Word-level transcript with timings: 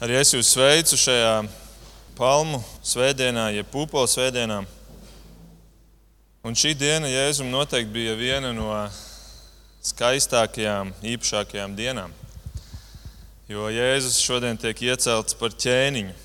Arī 0.00 0.14
es 0.16 0.30
jūs 0.32 0.48
sveicu 0.54 0.96
šajā 0.96 1.32
palmu 2.16 2.62
svētdienā, 2.88 3.50
jeb 3.52 3.66
pupola 3.68 4.08
svētdienā. 4.08 4.62
Un 6.40 6.56
šī 6.56 6.72
diena 6.72 7.04
Jēzum 7.04 7.50
noteikti 7.52 7.92
bija 7.92 8.14
viena 8.16 8.54
no 8.56 8.70
skaistākajām, 9.84 10.94
īpašākajām 11.04 11.76
dienām. 11.76 12.16
Jo 13.52 13.68
Jēzus 13.68 14.16
šodien 14.24 14.56
tiek 14.56 14.80
iecelts 14.88 15.36
par 15.36 15.52
ķēniņu. 15.52 16.16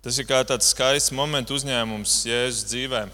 Tas 0.00 0.16
ir 0.16 0.24
kā 0.32 0.40
tāds 0.48 0.72
skaists 0.72 1.12
moments 1.12 1.52
uzņēmums 1.52 2.22
Jēzus 2.30 2.64
dzīvē, 2.72 3.04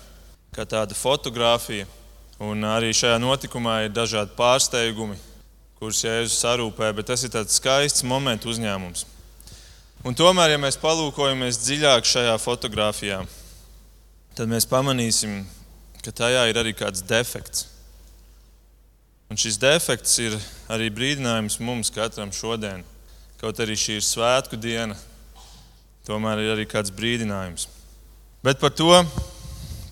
kā 0.55 0.71
tāda 0.71 0.95
fotografija. 0.95 1.91
Un 2.39 2.63
arī 2.63 2.95
šajā 2.95 3.19
notikumā 3.19 3.89
ir 3.89 3.97
dažādi 3.99 4.39
pārsteigumi, 4.39 5.19
kurus 5.79 6.05
Jēzus 6.05 6.39
sarūpē, 6.43 6.93
bet 6.97 7.11
tas 7.11 7.25
ir 7.27 7.33
tāds 7.35 7.59
skaists 7.59 8.05
moments 8.07 8.47
uzņēmums. 8.49 9.05
Un 10.05 10.17
tomēr, 10.17 10.53
ja 10.53 10.61
mēs 10.61 10.77
palūkojamies 10.81 11.63
dziļāk 11.63 12.05
šajā 12.05 12.35
fotografijā, 12.43 13.23
tad 14.37 14.51
mēs 14.51 14.67
pamanīsim, 14.69 15.39
ka 16.05 16.13
tajā 16.13 16.43
ir 16.51 16.61
arī 16.61 16.75
kāds 16.77 17.01
defekts. 17.09 17.71
Un 19.33 19.41
šis 19.41 19.57
defekts 19.59 20.19
ir 20.21 20.37
arī 20.71 20.91
brīdinājums 20.93 21.57
mums 21.65 21.89
katram 21.95 22.33
šodien. 22.37 22.85
Kaut 23.41 23.61
arī 23.65 23.77
šī 23.81 23.97
ir 23.99 24.05
svētku 24.05 24.59
diena, 24.61 24.97
tomēr 26.05 26.43
ir 26.45 26.53
arī 26.53 26.67
kāds 26.69 26.93
brīdinājums. 26.95 27.67
Bet 28.45 28.61
par 28.61 28.75
to 28.77 28.93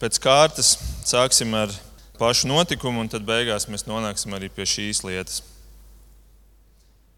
pēc 0.02 0.20
kārtas 0.20 0.74
sāksim 1.08 1.56
ar 1.56 1.72
pašu 2.20 2.50
notikumu, 2.50 3.00
un 3.00 3.08
tad 3.08 3.24
beigās 3.26 3.64
mēs 3.72 3.88
nonāksim 3.88 4.36
arī 4.36 4.52
pie 4.52 4.68
šīs 4.68 5.02
lietas. 5.08 5.40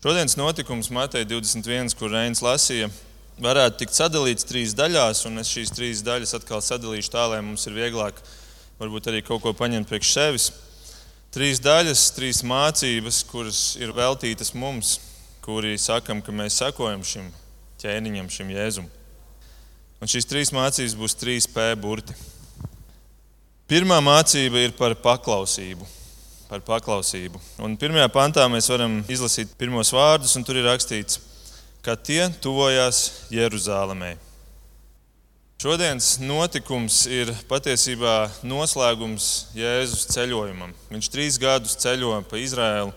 Šodienas 0.04 0.36
notikums 0.36 0.90
Mateja 0.90 1.24
21, 1.24 1.94
kur 1.96 2.10
Reinis 2.12 2.42
lasīja, 2.44 2.90
varētu 3.40 3.78
tikt 3.80 3.96
sadalīts 3.96 4.44
trīs 4.44 4.74
daļās, 4.77 5.22
un 5.30 5.40
es 5.40 5.48
šīs 5.48 5.72
trīs 5.72 6.02
daļas 6.05 6.36
atkal 6.36 6.61
sadalīšu 6.61 7.08
tā, 7.14 7.22
lai 7.33 7.38
mums 7.41 7.64
ir 7.64 7.72
vieglāk 7.72 8.20
varbūt 8.83 9.08
arī 9.08 9.22
kaut 9.24 9.41
ko 9.41 9.55
paņemt 9.56 9.88
priekš 9.88 10.11
sevis. 10.12 10.50
Trīs 11.33 11.62
daļas, 11.64 12.05
trīs 12.19 12.42
mācības, 12.44 13.22
kuras 13.33 13.62
ir 13.80 13.96
veltītas 13.96 14.52
mums, 14.52 14.98
kuri 15.41 15.72
sakam, 15.80 16.20
ka 16.20 16.36
mēs 16.36 16.61
sekojam 16.61 17.00
šim 17.00 17.33
ķēniņam, 17.80 18.28
šim 18.28 18.52
jēzum. 18.58 18.92
Un 20.05 20.16
šīs 20.18 20.28
trīs 20.28 20.52
mācības 20.52 21.00
būs 21.00 21.16
trīs 21.16 21.48
P 21.48 21.70
burti. 21.80 22.12
Pirmā 23.72 24.05
mācība 24.05 24.68
ir 24.68 24.77
par 24.77 25.00
paklausību 25.00 26.03
par 26.48 26.62
paklausību. 26.64 27.41
Un 27.64 27.78
pirmajā 27.81 28.11
pantā 28.12 28.45
mēs 28.53 28.69
varam 28.73 29.00
izlasīt 29.11 29.56
pirmos 29.59 29.92
vārdus, 29.95 30.37
un 30.39 30.45
tur 30.47 30.61
ir 30.61 30.69
rakstīts, 30.69 31.20
ka 31.84 31.97
tie 31.97 32.28
tuvojās 32.45 33.28
Jeruzālēmē. 33.34 34.14
Šodienas 35.64 36.19
notikums 36.20 37.05
ir 37.09 37.31
patiesībā 37.48 38.27
noslēgums 38.45 39.28
Jēzus 39.56 40.09
ceļojumam. 40.12 40.75
Viņš 40.92 41.09
trīs 41.09 41.39
gadus 41.41 41.78
ceļo 41.81 42.19
pa 42.28 42.41
Izraēlu, 42.42 42.92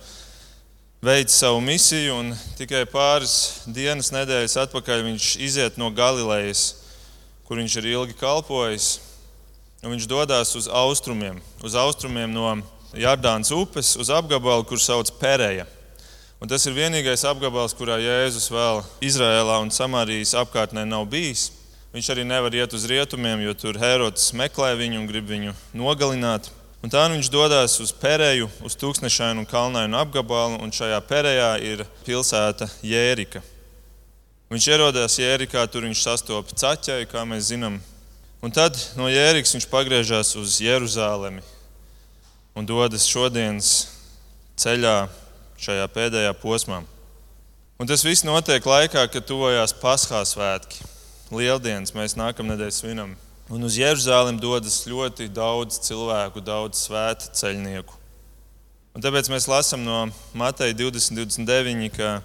veic 1.03 1.31
savu 1.31 1.61
misiju, 1.63 2.17
un 2.17 2.33
tikai 2.57 2.83
pāris 2.91 3.63
dienas, 3.71 4.09
nedēļas 4.11 4.57
atpakaļ 4.65 5.05
viņš 5.05 5.29
iziet 5.45 5.77
no 5.79 5.91
Galilejas, 5.95 6.73
kur 7.47 7.61
viņš 7.61 7.77
ir 7.79 7.91
ilgi 7.93 8.17
kalpojis, 8.19 8.97
un 9.83 9.93
viņš 9.93 10.09
dodas 10.09 10.55
uz 10.59 10.67
austrumiem, 10.67 11.39
uz 11.63 11.77
austrumiem 11.77 12.33
no 12.33 12.49
Jardānas 12.95 13.51
upes 13.51 13.95
uz 13.99 14.11
apgabalu, 14.13 14.63
kur 14.67 14.79
sauc 14.79 15.11
Pēreja. 15.19 15.65
Un 16.37 16.47
tas 16.47 16.63
ir 16.69 16.75
vienīgais 16.77 17.25
apgabals, 17.25 17.73
kurā 17.73 17.97
Jēzus 17.97 18.51
vēl 18.53 18.83
Izrēlā 19.03 19.57
un 19.63 19.73
Samārijas 19.73 20.35
apkārtnē 20.37 20.85
nav 20.85 21.07
bijis. 21.09 21.49
Viņš 21.95 22.11
arī 22.13 22.27
nevar 22.29 22.53
iet 22.53 22.75
uz 22.77 22.85
rietumiem, 22.85 23.41
jo 23.41 23.55
tur 23.57 23.79
Herods 23.81 24.29
meklē 24.37 24.75
viņu 24.77 25.01
un 25.01 25.09
grib 25.09 25.25
viņu 25.31 25.55
nogalināt. 25.73 26.51
Un 26.85 26.93
tā 26.93 27.07
nu 27.09 27.17
viņš 27.17 27.31
dodas 27.33 27.79
uz 27.81 27.89
Pēreju, 27.89 28.51
uz 28.61 28.77
tūkstošainu 28.77 29.41
un 29.41 29.49
kalnainu 29.49 29.97
apgabalu, 29.97 30.61
un 30.61 30.71
šajā 30.71 30.99
Pērejā 31.09 31.51
ir 31.65 31.81
pilsēta 32.05 32.69
Jērika. 32.85 33.41
Viņš 34.53 34.67
ierodās 34.71 35.17
Jērikā, 35.19 35.65
tur 35.67 35.87
viņš 35.89 36.05
sastopas 36.05 36.55
caķēju, 36.61 37.09
kā 37.11 37.25
mēs 37.27 37.49
zinām. 37.49 37.81
Un 38.45 38.53
tad 38.53 38.77
no 38.95 39.09
Jērikas 39.09 39.57
viņš 39.57 39.65
pagriežas 39.71 40.35
uz 40.37 40.59
Jeruzalemi, 40.61 41.41
un 42.57 42.65
dodas 42.65 43.05
šodienas 43.05 43.71
ceļā 44.57 45.05
šajā 45.61 45.85
pēdējā 45.93 46.33
posmā. 46.41 46.81
Un 47.77 47.89
tas 47.89 48.01
viss 48.05 48.25
notiek 48.25 48.65
laikā, 48.65 49.03
kad 49.13 49.25
tuvojās 49.29 49.75
Paskās 49.77 50.33
svētki. 50.33 50.81
Lieldienas 51.29 51.93
mēs 51.93 52.15
nākamnedēļ 52.17 52.71
svinam. 52.73 53.13
Un 53.53 53.63
uz 53.63 53.77
Jeruzalem 53.77 54.39
dodas 54.41 54.79
ļoti 54.89 55.29
daudz 55.31 55.77
cilvēku, 55.85 56.41
daudz 56.41 56.81
svētu 56.87 57.29
ceļnieku. 57.37 57.93
Un 58.97 59.05
tāpēc 59.05 59.29
mēs 59.29 59.45
lasām 59.45 59.83
no 59.85 60.07
Mateja 60.33 60.73
20, 60.73 61.13
29, 61.21 61.91
ka 61.93 62.15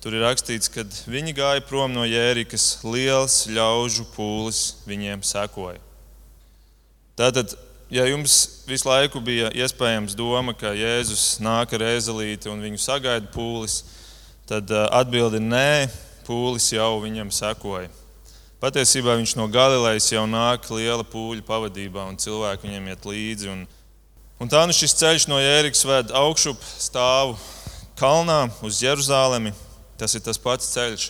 tur 0.00 0.14
ir 0.14 0.22
rakstīts, 0.22 0.70
ka 0.70 0.84
viņi 1.10 1.34
gāja 1.34 1.64
prom 1.66 1.90
no 1.90 2.06
Jērikas, 2.06 2.84
liels 2.86 3.42
ļaužu 3.50 4.06
pūlis 4.14 4.62
viņiem 4.86 5.26
sekoja. 5.26 5.82
Tātad 7.18 7.56
ja 7.90 8.06
jums 8.06 8.62
visu 8.70 8.88
laiku 8.88 9.20
bija 9.20 9.50
iespējams 9.50 10.14
doma, 10.14 10.54
ka 10.54 10.70
Jēzus 10.78 11.40
nāk 11.42 11.74
ar 11.74 11.84
ezelīti 11.90 12.50
un 12.50 12.62
viņu 12.62 12.78
sagaida 12.78 13.26
pūlis, 13.34 13.82
tad 14.46 14.70
uh, 14.70 14.86
atbildi 14.94 15.42
nē, 15.42 15.90
pūlis 16.26 16.70
jau 16.70 17.00
viņam 17.02 17.32
sekoja. 17.34 17.90
Patiesībā 18.60 19.16
viņš 19.16 19.34
no 19.40 19.48
Galilejas 19.50 20.10
jau 20.12 20.26
nāk 20.28 20.68
liela 20.70 21.02
pūļa 21.02 21.42
pavadībā, 21.48 22.04
un 22.12 22.18
cilvēki 22.20 22.68
viņam 22.68 22.90
iet 22.92 23.08
līdzi. 23.08 23.48
Un, 23.54 23.64
un 24.38 24.52
tā 24.52 24.62
nu 24.68 24.76
šis 24.76 24.94
ceļš 25.00 25.26
no 25.32 25.40
Jērikas 25.40 25.82
ved 25.88 26.12
augšup 26.14 26.60
stāvu 26.60 27.38
kalnā 27.98 28.44
uz 28.62 28.82
Jeruzalemi. 28.84 29.54
Tas 29.98 30.14
ir 30.14 30.22
tas 30.24 30.38
pats 30.40 30.70
ceļš, 30.76 31.08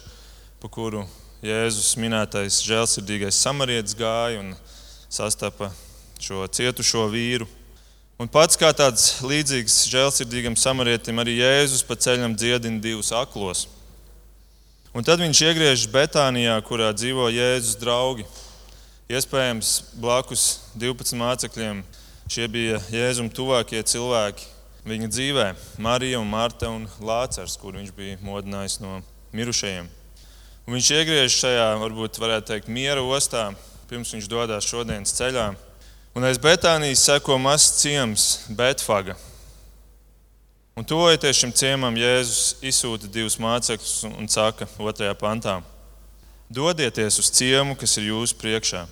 pa 0.62 0.70
kuru 0.72 1.04
Jēzus 1.44 1.92
minētais 2.00 2.62
žēlsirdīgais 2.64 3.42
samarietis 3.42 3.98
gāja 3.98 4.40
un 4.40 4.54
sastapa 5.10 5.72
šo 6.20 6.46
cietušo 6.46 7.06
vīru. 7.12 7.48
Un 8.20 8.28
pats 8.28 8.58
kā 8.60 8.68
tāds 8.76 9.22
līdzīgs 9.24 9.86
žēlsirdīgam 9.88 10.56
samarietim, 10.60 11.18
arī 11.22 11.38
Jēzus 11.38 11.82
pa 11.88 11.96
ceļam 11.96 12.34
dziedina 12.36 12.82
divus 12.84 13.14
aklos. 13.16 13.64
Un 14.92 15.06
tad 15.06 15.22
viņš 15.22 15.40
iegriežas 15.46 15.88
Betānijā, 15.88 16.58
kurā 16.66 16.90
dzīvo 16.92 17.30
Jēzus 17.32 17.78
draugi. 17.80 18.26
Iespējams, 19.10 19.70
blakus 19.98 20.46
12 20.78 21.16
mācekļiem 21.18 21.84
šie 22.30 22.48
bija 22.50 22.82
Jēzum 22.92 23.30
tuvākie 23.32 23.80
cilvēki 23.82 24.50
viņa 24.86 25.08
dzīvē- 25.10 25.46
Marija, 25.86 26.20
un 26.20 26.28
Marta 26.28 26.68
un 26.70 26.88
Lācars, 27.00 27.58
kur 27.58 27.72
viņš 27.72 27.92
bija 27.94 28.18
modinājis 28.22 28.80
no 28.80 29.02
mirušajiem. 29.32 29.88
Un 30.66 30.74
viņš 30.74 30.90
iegriežas 30.90 31.40
šajā, 31.40 31.68
varbūt 31.80 32.18
varētu 32.20 32.46
teikt, 32.46 32.68
miera 32.68 33.00
ostā, 33.00 33.54
pirms 33.88 34.12
viņš 34.12 34.28
dodas 34.28 34.64
šodienas 34.64 35.12
ceļā. 35.12 35.56
Un 36.10 36.26
aiz 36.26 36.40
Betānijas 36.42 37.04
seko 37.06 37.36
mazs 37.38 37.76
ciems, 37.78 38.24
Betfaga. 38.50 39.14
Un 40.74 40.86
tuvojoties 40.86 41.38
šim 41.38 41.52
ciemam, 41.54 41.94
Jēzus 41.94 42.56
izsūta 42.66 43.06
divus 43.06 43.36
mācekļus 43.38 44.08
un 44.08 44.26
saka, 44.30 44.66
otrajā 44.82 45.14
pantā: 45.20 45.60
Dodieties 46.50 47.20
uz 47.22 47.30
ciemu, 47.30 47.76
kas 47.78 47.94
ir 48.00 48.08
jūsu 48.10 48.34
priekšā. 48.40 48.86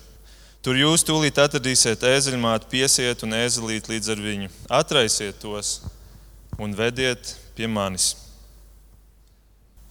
Tur 0.63 0.79
jūs 0.79 1.03
tūlīt 1.07 1.39
atradīsiet 1.43 2.07
ēzeļmātu, 2.07 2.71
piesiet 2.71 3.23
un 3.27 3.35
ēzelīt 3.35 3.91
līdz 3.91 4.11
ar 4.15 4.23
viņu. 4.23 4.49
Atraisiet 4.79 5.43
tos 5.43 5.81
un 6.59 6.71
vediet 6.75 7.35
pie 7.55 7.67
manis. 7.67 8.13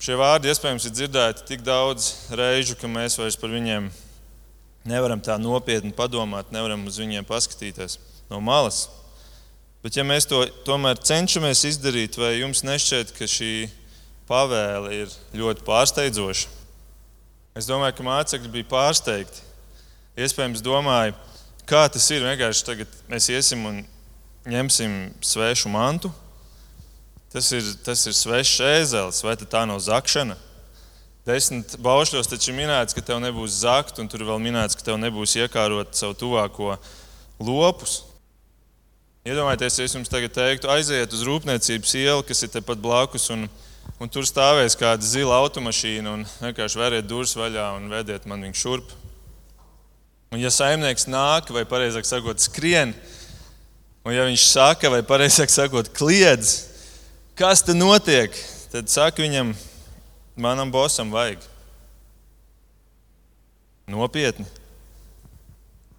Šie 0.01 0.17
vārdi 0.17 0.49
iespējams 0.49 0.89
ir 0.89 0.97
dzirdēti 0.97 1.45
tik 1.49 1.65
daudz 1.67 2.13
reižu, 2.31 2.77
ka 2.79 2.89
mēs 2.89 3.21
vairs 3.21 3.37
par 3.37 3.53
viņiem 3.53 3.89
nevaram 4.89 5.21
tā 5.23 5.37
nopietni 5.41 5.93
padomāt, 5.95 6.53
nevaram 6.55 6.87
uz 6.89 6.99
viņiem 7.01 7.27
paskatīties 7.29 7.99
no 8.31 8.41
malas. 8.45 8.87
Bet, 9.85 9.95
ja 9.95 10.03
mēs 10.03 10.27
to 10.27 10.43
tomēr 10.67 10.99
cenšamies 10.99 11.63
izdarīt, 11.69 12.19
vai 12.19 12.41
jums 12.41 12.65
nešķiet, 12.67 13.13
ka 13.15 13.29
šī 13.31 13.69
pavēle 14.29 15.05
ir 15.05 15.13
ļoti 15.39 15.63
pārsteidzoša? 15.67 16.57
Es 17.59 17.67
domāju, 17.67 17.97
ka 17.99 18.07
mācekļi 18.07 18.51
bija 18.53 18.71
pārsteigti. 18.71 19.45
Iespējams, 20.19 20.65
domāju, 20.67 21.15
kā 21.69 21.85
tas 21.93 22.07
ir. 22.15 22.27
Vienkārši 22.27 22.67
tagad 22.67 22.99
mēs 23.11 23.29
iesim 23.31 23.65
un 23.71 23.81
ņemsim 24.49 24.99
svešu 25.23 25.71
mantu. 25.71 26.11
Tas 27.33 27.51
ir, 27.53 27.67
tas 27.85 28.03
ir 28.09 28.17
svešs 28.17 28.61
ēzelis, 28.65 29.23
vai 29.23 29.37
tā 29.39 29.65
nav 29.69 29.83
zakšana? 29.85 30.39
Desmit 31.29 31.77
baušļos 31.85 32.31
taču 32.31 32.55
minēts, 32.57 32.97
ka 32.97 33.05
tev 33.05 33.21
nebūs 33.21 33.61
zakt, 33.61 34.01
un 34.01 34.09
tur 34.09 34.25
vēl 34.25 34.41
minēts, 34.41 34.79
ka 34.79 34.87
tev 34.87 34.97
nebūs 35.03 35.37
iekārot 35.37 35.93
savu 35.99 36.17
tuvāko 36.17 36.79
lopus. 37.39 38.01
Iedomājieties, 39.29 39.77
ja 39.77 39.89
es 39.89 39.97
jums 39.99 40.09
tagad 40.09 40.33
teiktu, 40.33 40.71
aiziet 40.73 41.13
uz 41.13 41.27
rūpniecības 41.29 41.97
ielu, 42.01 42.25
kas 42.25 42.47
ir 42.47 42.55
tepat 42.55 42.81
blakus, 42.81 43.29
un 43.35 43.45
un 43.99 44.11
tur 44.13 44.27
stāvēs 44.27 44.77
kāda 44.79 45.03
zila 45.03 45.39
automašīna 45.43 46.13
un 46.13 46.25
vienkārši 46.43 46.81
vēriet 46.81 47.07
durvis 47.09 47.35
vaļā 47.39 47.71
un 47.79 47.89
vediet 47.91 48.27
man 48.31 48.45
viņu 48.47 48.59
šurp. 48.59 48.93
Un 50.35 50.43
ja 50.43 50.53
saimnieks 50.53 51.09
nāk, 51.09 51.49
vai 51.55 51.65
pareizāk 51.69 52.07
sakot, 52.07 52.41
skrien, 52.43 52.93
un 54.05 54.13
ja 54.13 54.27
viņš 54.29 54.45
saka, 54.51 54.91
vai 54.93 55.01
pareizāk 55.07 55.51
sakot, 55.51 55.89
kliedz, 55.97 56.69
kas 57.39 57.65
te 57.65 57.75
notiek, 57.75 58.35
tad 58.75 58.93
saka 58.93 59.25
viņam, 59.25 59.55
manam 60.39 60.71
bosam 60.73 61.11
vajag. 61.13 61.43
Nopietni. 63.89 64.47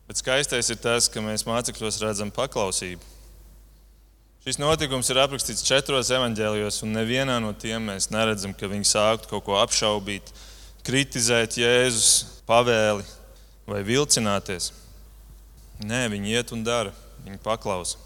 Bet 0.10 0.22
skaistais 0.22 0.70
ir 0.74 0.80
tas, 0.82 1.10
ka 1.12 1.22
mēs 1.22 1.46
mācekļos 1.46 2.02
redzam 2.02 2.32
paklausību. 2.34 3.04
Šis 4.46 4.58
notikums 4.58 5.10
ir 5.12 5.20
aprakstīts 5.22 5.66
četros 5.68 6.10
evaņģēlijos, 6.16 6.80
un 6.86 6.96
nevienā 6.96 7.36
no 7.44 7.52
tiem 7.54 7.92
mēs 7.92 8.08
neredzam, 8.10 8.56
ka 8.56 8.70
viņi 8.72 8.88
sāktu 8.88 9.30
kaut 9.30 9.46
ko 9.46 9.60
apšaubīt, 9.60 10.32
kritizēt 10.88 11.60
Jēzus 11.60 12.42
pavēli 12.48 13.06
vai 13.70 13.84
vilcināties. 13.86 14.72
Nē, 15.86 16.08
viņi 16.16 16.34
iet 16.40 16.54
un 16.56 16.64
dara, 16.66 16.96
viņi 17.28 17.42
paklausa. 17.44 18.00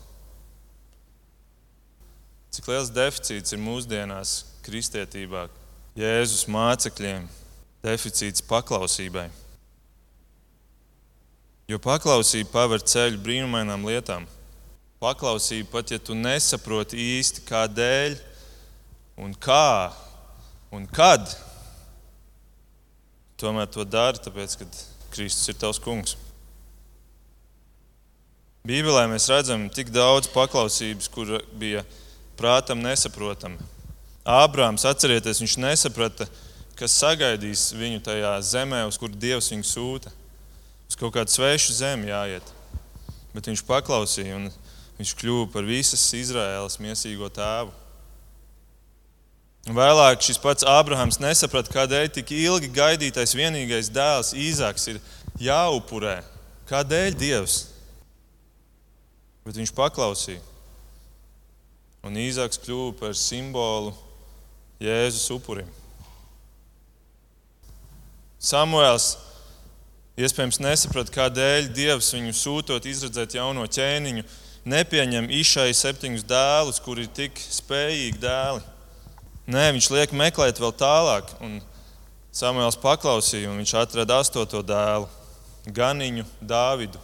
Cik 2.54 2.68
liels 2.70 2.92
deficīts 2.94 3.56
ir 3.56 3.64
mūsdienās 3.64 4.34
kristietībā, 4.66 5.48
Jēzus 5.94 6.48
mācekļiem, 6.50 7.28
deficīts 7.86 8.42
paklausībai. 8.50 9.28
Jo 11.70 11.78
paklausība 11.78 12.50
paver 12.50 12.82
ceļu 12.82 13.20
brīnumainām 13.22 13.86
lietām. 13.86 14.26
Paklausība 15.04 15.70
pat 15.76 15.94
ja 15.94 16.00
tu 16.02 16.16
nesaproti 16.18 16.98
īsti 16.98 17.44
kādēļ, 17.46 18.18
un 19.22 19.36
kā 19.38 19.94
un 20.74 20.88
kad, 20.90 21.28
tomēr 23.38 23.70
to 23.70 23.86
dari, 23.86 24.22
tāpēc, 24.24 24.58
ka 24.58 24.70
Kristus 25.14 25.52
ir 25.54 25.60
tavs 25.62 25.82
kungs. 25.84 26.16
Bībelē 28.66 29.06
mēs 29.12 29.28
redzam 29.30 29.68
tik 29.70 29.92
daudz 29.94 30.32
paklausības, 30.34 31.12
kur 31.14 31.36
bija 31.60 31.84
prātam 32.40 32.82
nesaprotama. 32.82 33.73
Ābrāms, 34.24 34.86
atcerieties, 34.88 35.42
viņš 35.44 35.58
nesaprata, 35.60 36.30
kas 36.80 36.96
sagaidīs 36.96 37.74
viņu 37.76 38.00
tajā 38.06 38.34
zemē, 38.48 38.86
uz 38.88 38.96
kuru 39.00 39.18
Dievs 39.20 39.50
viņu 39.52 39.68
sūta. 39.68 40.14
Uz 40.88 40.96
kaut 41.00 41.12
kādu 41.16 41.34
svešu 41.34 41.76
zemi 41.76 42.08
jāiet. 42.08 42.46
Bet 43.36 43.50
viņš 43.50 43.64
paklausīja, 43.68 44.38
un 44.38 44.48
viņš 45.00 45.12
kļuva 45.20 45.50
par 45.52 45.68
visas 45.68 46.06
Izraēlas 46.16 46.80
miesīgo 46.80 47.28
tēvu. 47.36 47.74
Vēlāk 49.64 50.24
šis 50.24 50.40
pats 50.44 50.68
Ābrahams 50.68 51.22
nesaprata, 51.24 51.72
kādēļ 51.72 52.10
tik 52.16 52.32
ilgi 52.36 52.72
gaidītais 52.76 53.36
vienīgais 53.36 53.92
dēls 53.96 54.34
Īzāks 54.36 54.90
ir 54.92 55.00
jāupurē. 55.40 56.18
Kādēļ 56.68 57.16
Dievs? 57.20 57.60
Bet 59.44 59.60
viņš 59.60 59.76
paklausīja. 59.76 60.40
Un 62.04 62.20
Īzāks 62.20 62.60
kļuva 62.64 62.92
par 63.00 63.16
simbolu 63.16 63.96
Jēzus 64.84 65.30
upurim. 65.32 65.68
Samuēls 68.44 69.14
iespējams 70.20 70.60
nesaprata, 70.60 71.14
kādēļ 71.16 71.70
Dievs 71.74 72.12
viņu 72.12 72.34
sūtot 72.36 72.88
izredzēt 72.90 73.38
jauno 73.38 73.64
ķēniņu, 73.64 74.26
nepieņem 74.68 75.30
išai 75.40 75.70
septiņus 75.78 76.28
dēlus, 76.28 76.82
kuri 76.84 77.08
ir 77.08 77.14
tik 77.16 77.40
spējīgi 77.40 78.20
dēli. 78.24 78.64
Nē, 79.54 79.70
viņš 79.76 79.90
liek 79.96 80.16
meklēt 80.16 80.60
vēl 80.60 80.76
tālāk, 80.80 81.32
un 81.44 81.62
Samuēls 82.34 82.80
paklausīja, 82.82 83.52
un 83.52 83.60
viņš 83.62 83.76
atrada 83.80 84.20
astoto 84.20 84.64
dēlu, 84.66 85.08
Ganiņu 85.64 86.26
Dāvidu, 86.44 87.00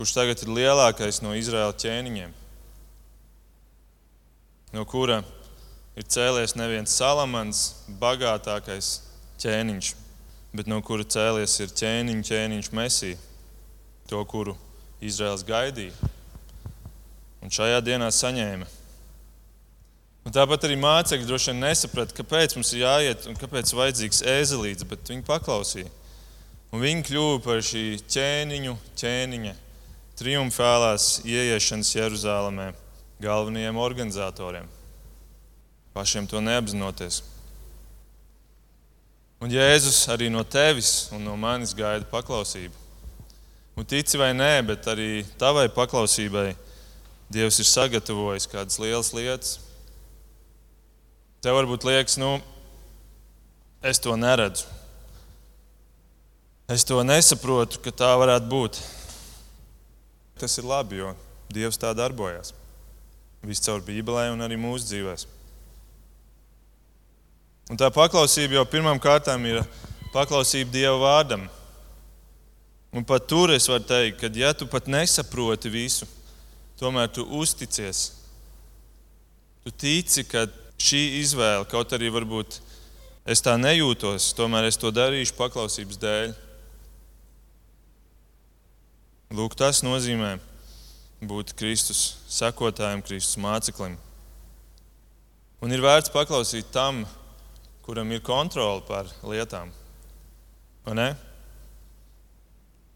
kurš 0.00 0.18
tagad 0.18 0.42
ir 0.42 0.54
lielākais 0.56 1.22
no 1.22 1.36
Izraēla 1.38 1.76
ķēniņiem 1.78 2.41
no 4.72 4.84
kura 4.88 5.20
ir 5.96 6.06
cēlies 6.08 6.56
neviens 6.56 6.94
salamans, 6.96 7.84
bagātākais 8.00 9.02
ķēniņš, 9.42 9.92
bet 10.56 10.68
no 10.70 10.80
kura 10.84 11.04
cēlies 11.04 11.58
ir 11.60 11.72
ķēniņš, 11.76 12.28
ķēniņš 12.30 12.70
Mesija, 12.76 13.18
to, 14.08 14.22
kuru 14.28 14.56
Izraels 15.04 15.44
gaidīja. 15.44 16.12
Un 17.42 17.52
šajā 17.52 17.80
dienā 17.84 18.08
saņēma. 18.14 18.68
Un 20.22 20.34
tāpat 20.34 20.68
arī 20.68 20.76
mācekļi 20.78 21.26
droši 21.26 21.50
vien 21.50 21.64
nesaprata, 21.64 22.14
kāpēc 22.14 22.54
mums 22.54 22.70
ir 22.72 22.84
jāiet 22.84 23.26
un 23.26 23.36
kāpēc 23.36 23.72
ir 23.72 23.80
vajadzīgs 23.80 24.22
ēzelīts, 24.30 24.86
bet 24.86 25.10
viņi 25.10 25.26
paklausīja. 25.26 25.90
Un 26.72 26.80
viņi 26.80 27.02
kļuva 27.08 27.40
par 27.44 27.58
šī 27.66 27.82
ķēniņu, 28.06 28.76
ķēniņa 29.02 29.56
triumfālās 30.16 31.18
ieiešanas 31.26 31.90
Jeruzalemē 31.96 32.70
galvenajiem 33.22 33.76
organizatoriem, 33.76 34.66
pašiem 35.94 36.26
to 36.26 36.40
neapzinoties. 36.42 37.22
Un 39.42 39.50
Jēzus 39.50 40.04
arī 40.10 40.28
no 40.30 40.42
tevis 40.46 41.08
un 41.14 41.24
no 41.26 41.34
manis 41.38 41.74
gaida 41.74 42.06
paklausību. 42.10 42.74
Un 43.78 43.86
tici 43.88 44.18
vai 44.20 44.30
nē, 44.36 44.52
bet 44.68 44.86
arī 44.90 45.24
tavai 45.40 45.68
paklausībai 45.72 46.52
Dievs 47.32 47.56
ir 47.62 47.64
sagatavojis 47.64 48.44
kādas 48.52 48.76
lielas 48.76 49.08
lietas. 49.16 49.54
Tev 51.40 51.56
varbūt 51.56 51.86
liekas, 51.88 52.18
nu, 52.20 52.34
es 53.80 54.02
to 54.02 54.12
neredzu. 54.20 54.66
Es 56.68 56.84
to 56.84 57.00
nesaprotu, 57.00 57.80
ka 57.82 57.90
tā 58.04 58.12
varētu 58.20 58.50
būt. 58.52 58.82
Tas 60.42 60.60
ir 60.60 60.68
labi, 60.68 61.00
jo 61.00 61.14
Dievs 61.52 61.80
tā 61.80 61.96
darbojas 61.96 62.52
viscaur 63.46 63.82
Bībelē 63.84 64.30
un 64.32 64.44
arī 64.44 64.58
mūsu 64.60 64.86
dzīvēm. 64.90 65.24
Un 67.72 67.78
tā 67.80 67.88
paklausība 67.94 68.58
jau 68.58 68.64
pirmām 68.68 68.98
kārtām 69.02 69.44
ir 69.48 69.62
paklausība 70.12 70.74
Dieva 70.74 70.98
vārdam. 71.00 71.46
Un 72.92 73.06
pat 73.08 73.24
tur 73.24 73.54
es 73.54 73.68
varu 73.70 73.86
teikt, 73.88 74.18
ka 74.20 74.28
ja 74.36 74.52
tu 74.52 74.66
pat 74.68 74.90
nesaproti 74.90 75.70
visu, 75.72 76.08
tomēr 76.76 77.08
tu 77.08 77.24
uzticies. 77.24 78.10
Tu 79.64 79.72
tici, 79.72 80.26
ka 80.28 80.44
šī 80.82 81.00
izvēle, 81.22 81.64
kaut 81.70 81.94
arī 81.96 82.10
varbūt 82.12 82.58
es 83.24 83.40
tā 83.40 83.54
nejūtos, 83.56 84.32
tomēr 84.36 84.68
es 84.68 84.76
to 84.76 84.90
darīšu 84.92 85.38
paklausības 85.38 86.00
dēļ. 86.02 86.34
Lūk, 89.32 89.56
tas 89.56 89.80
nozīmē, 89.86 90.34
būt 91.22 91.54
Kristus 91.58 92.16
sekotājam, 92.30 93.02
Kristus 93.06 93.38
māceklim. 93.40 93.94
Un 95.62 95.74
ir 95.74 95.82
vērts 95.82 96.10
paklausīt 96.10 96.72
tam, 96.74 97.04
kuram 97.86 98.10
ir 98.10 98.22
kontrole 98.26 98.82
pār 98.86 99.10
lietām. 99.26 99.70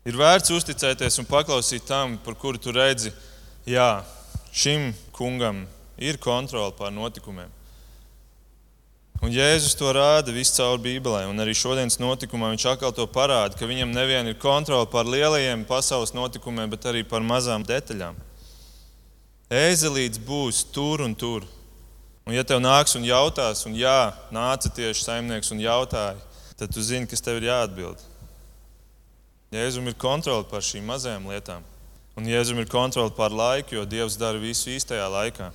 Ir 0.06 0.18
vērts 0.18 0.52
uzticēties 0.54 1.20
un 1.22 1.28
paklausīt 1.30 1.86
tam, 1.86 2.18
par 2.22 2.34
kuru 2.38 2.58
tu 2.62 2.74
redzi, 2.74 3.12
jā, 3.66 4.02
šim 4.54 4.92
kungam 5.14 5.64
ir 5.98 6.18
kontrole 6.22 6.74
pār 6.78 6.92
notikumiem. 6.94 7.55
Un 9.24 9.32
Jēzus 9.32 9.74
to 9.78 9.88
rāda 9.96 10.32
viscaur 10.34 10.76
Bībelē, 10.82 11.24
un 11.30 11.40
arī 11.40 11.54
šodienas 11.56 11.96
notikumā 11.98 12.50
viņš 12.52 12.66
atkal 12.74 12.92
to 12.94 13.06
parāda, 13.08 13.56
ka 13.56 13.68
viņam 13.68 13.94
nevien 13.94 14.28
ir 14.28 14.36
kontrole 14.38 14.86
pār 14.92 15.08
lielajiem 15.08 15.64
pasaules 15.68 16.12
notikumiem, 16.14 16.68
bet 16.70 16.84
arī 16.90 17.00
pār 17.06 17.24
mazām 17.24 17.64
detaļām. 17.64 18.18
Ēzelīts 19.48 20.20
būs 20.20 20.64
tur 20.74 21.04
un 21.06 21.14
tur. 21.16 21.46
Un, 22.26 22.34
ja 22.34 22.42
tev 22.42 22.58
nāks 22.58 22.96
un 22.98 23.06
jautās, 23.06 23.64
un 23.68 23.76
jā, 23.78 24.12
nāca 24.34 24.68
tieši 24.74 25.06
saimnieks 25.06 25.52
un 25.54 25.62
jautāja, 25.62 26.18
tad 26.58 26.72
tu 26.74 26.82
zini, 26.82 27.06
kas 27.06 27.22
tev 27.22 27.38
ir 27.40 27.48
jāatbild. 27.48 28.02
Jēzum 29.54 29.86
ir 29.86 29.94
kontrole 29.94 30.44
pār 30.50 30.64
šīm 30.66 30.88
mazajām 30.90 31.28
lietām. 31.30 31.62
Un 32.18 32.26
Jēzum 32.26 32.58
ir 32.58 32.66
kontrole 32.68 33.14
pār 33.14 33.30
laiku, 33.30 33.78
jo 33.78 33.84
Dievs 33.86 34.18
dara 34.18 34.42
visu 34.42 34.72
īstajā 34.74 35.06
laikā. 35.12 35.52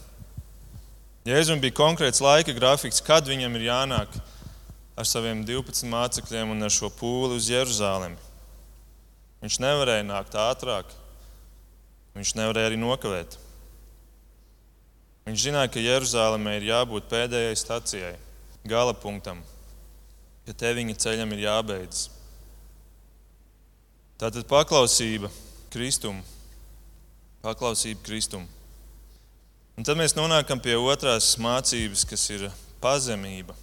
Jēzum 1.22 1.60
bija 1.62 1.76
konkrēts 1.78 2.22
laika 2.24 2.54
grafiks, 2.58 3.02
kad 3.06 3.28
viņam 3.30 3.54
ir 3.60 3.68
jānāk 3.68 4.16
ar 4.98 5.06
saviem 5.06 5.44
12 5.46 5.86
mācekļiem 5.92 6.54
un 6.56 6.66
ar 6.66 6.74
šo 6.74 6.90
pūli 6.94 7.38
uz 7.38 7.50
Jeruzalemi. 7.52 8.18
Viņš 9.42 9.58
nevarēja 9.62 10.06
nākt 10.06 10.38
ātrāk, 10.38 10.90
viņš 12.18 12.34
nevarēja 12.38 12.72
arī 12.72 12.80
nokavēt. 12.82 13.38
Viņš 15.30 15.46
zināja, 15.46 15.70
ka 15.70 15.82
Jeruzalemē 15.82 16.56
ir 16.58 16.72
jābūt 16.72 17.10
pēdējai 17.10 17.58
stacijai, 17.58 18.16
gala 18.66 18.94
punktam, 18.98 19.44
ka 20.48 20.58
te 20.58 20.74
viņa 20.74 20.98
ceļam 21.06 21.38
ir 21.38 21.46
jābeidzas. 21.46 22.10
Tātad 24.22 24.50
paklausība 24.50 25.30
Kristum, 25.74 26.18
paklausība 27.46 28.02
Kristum. 28.06 28.50
Un 29.80 29.88
tad 29.88 29.98
mēs 30.00 30.16
nonākam 30.18 30.60
pie 30.62 30.76
otrās 30.78 31.34
mācības, 31.42 32.06
kas 32.08 32.28
ir 32.34 32.48
pazemība. 32.84 33.56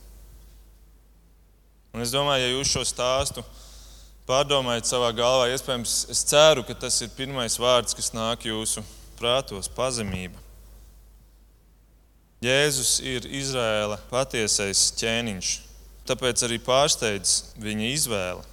Un 1.92 2.04
es 2.04 2.12
domāju, 2.14 2.44
ja 2.44 2.52
jūs 2.52 2.72
šo 2.72 2.84
stāstu 2.86 3.44
pārdomājat 4.28 4.88
savā 4.90 5.08
galvā, 5.16 5.48
iespējams, 5.52 6.02
es 6.12 6.20
ceru, 6.28 6.64
ka 6.66 6.76
tas 6.76 7.00
ir 7.04 7.12
pirmais 7.16 7.56
vārds, 7.60 7.96
kas 7.96 8.12
nāk 8.12 8.44
jūsu 8.48 8.84
prātos- 9.18 9.70
pazemība. 9.78 10.36
Jēzus 12.44 13.00
ir 13.02 13.24
Izraēla 13.26 13.98
patiesais 14.12 14.92
ķēniņš, 15.00 15.48
tāpēc 16.06 16.44
arī 16.46 16.58
pārsteidz 16.62 17.54
viņa 17.58 17.88
izvēle. 17.96 18.44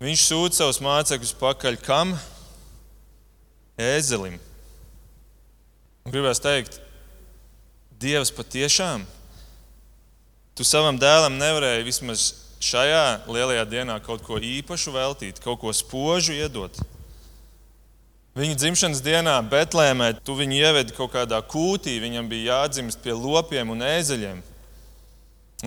Viņš 0.00 0.24
sūta 0.24 0.54
savus 0.54 0.78
mācekļus 0.80 1.34
pakaļ 1.36 1.76
kam? 1.82 2.18
Ēzelim. 3.76 4.38
Gribētu 6.08 6.40
teikt, 6.44 6.78
Dievs 7.98 8.30
patiešām, 8.30 9.02
tu 10.54 10.64
savam 10.64 10.96
dēlam 11.00 11.34
nevarēji 11.34 11.84
vismaz 11.88 12.28
šajā 12.62 13.26
lielajā 13.26 13.64
dienā 13.68 13.96
kaut 14.04 14.22
ko 14.26 14.38
īpašu 14.38 14.94
veltīt, 14.94 15.40
kaut 15.42 15.58
ko 15.62 15.74
spožu 15.74 16.36
iedot. 16.36 16.78
Viņa 18.38 18.54
dzimšanas 18.54 19.02
dienā 19.02 19.34
Betlēmē 19.50 20.12
tu 20.22 20.38
viņu 20.38 20.60
ievedi 20.62 20.94
kaut 20.94 21.10
kādā 21.16 21.42
kūtī, 21.42 21.98
viņam 21.98 22.30
bija 22.30 22.54
jādzimst 22.54 23.02
pie 23.02 23.16
lopiem 23.18 23.74
un 23.74 23.82
ēzeļiem. 23.82 24.40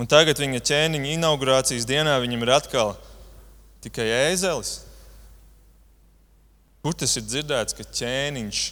Un 0.00 0.08
tagad 0.08 0.40
viņa 0.40 0.64
ķēniņa 0.64 1.16
inaugurācijas 1.18 1.84
dienā 1.86 2.16
viņam 2.24 2.46
ir 2.46 2.54
atkal 2.56 2.94
tikai 3.84 4.08
ēzelis. 4.32 4.78
Kur 6.82 6.96
tas 6.96 7.12
ir 7.20 7.28
dzirdēts, 7.28 7.76
ka 7.76 7.84
ķēniņš 7.84 8.62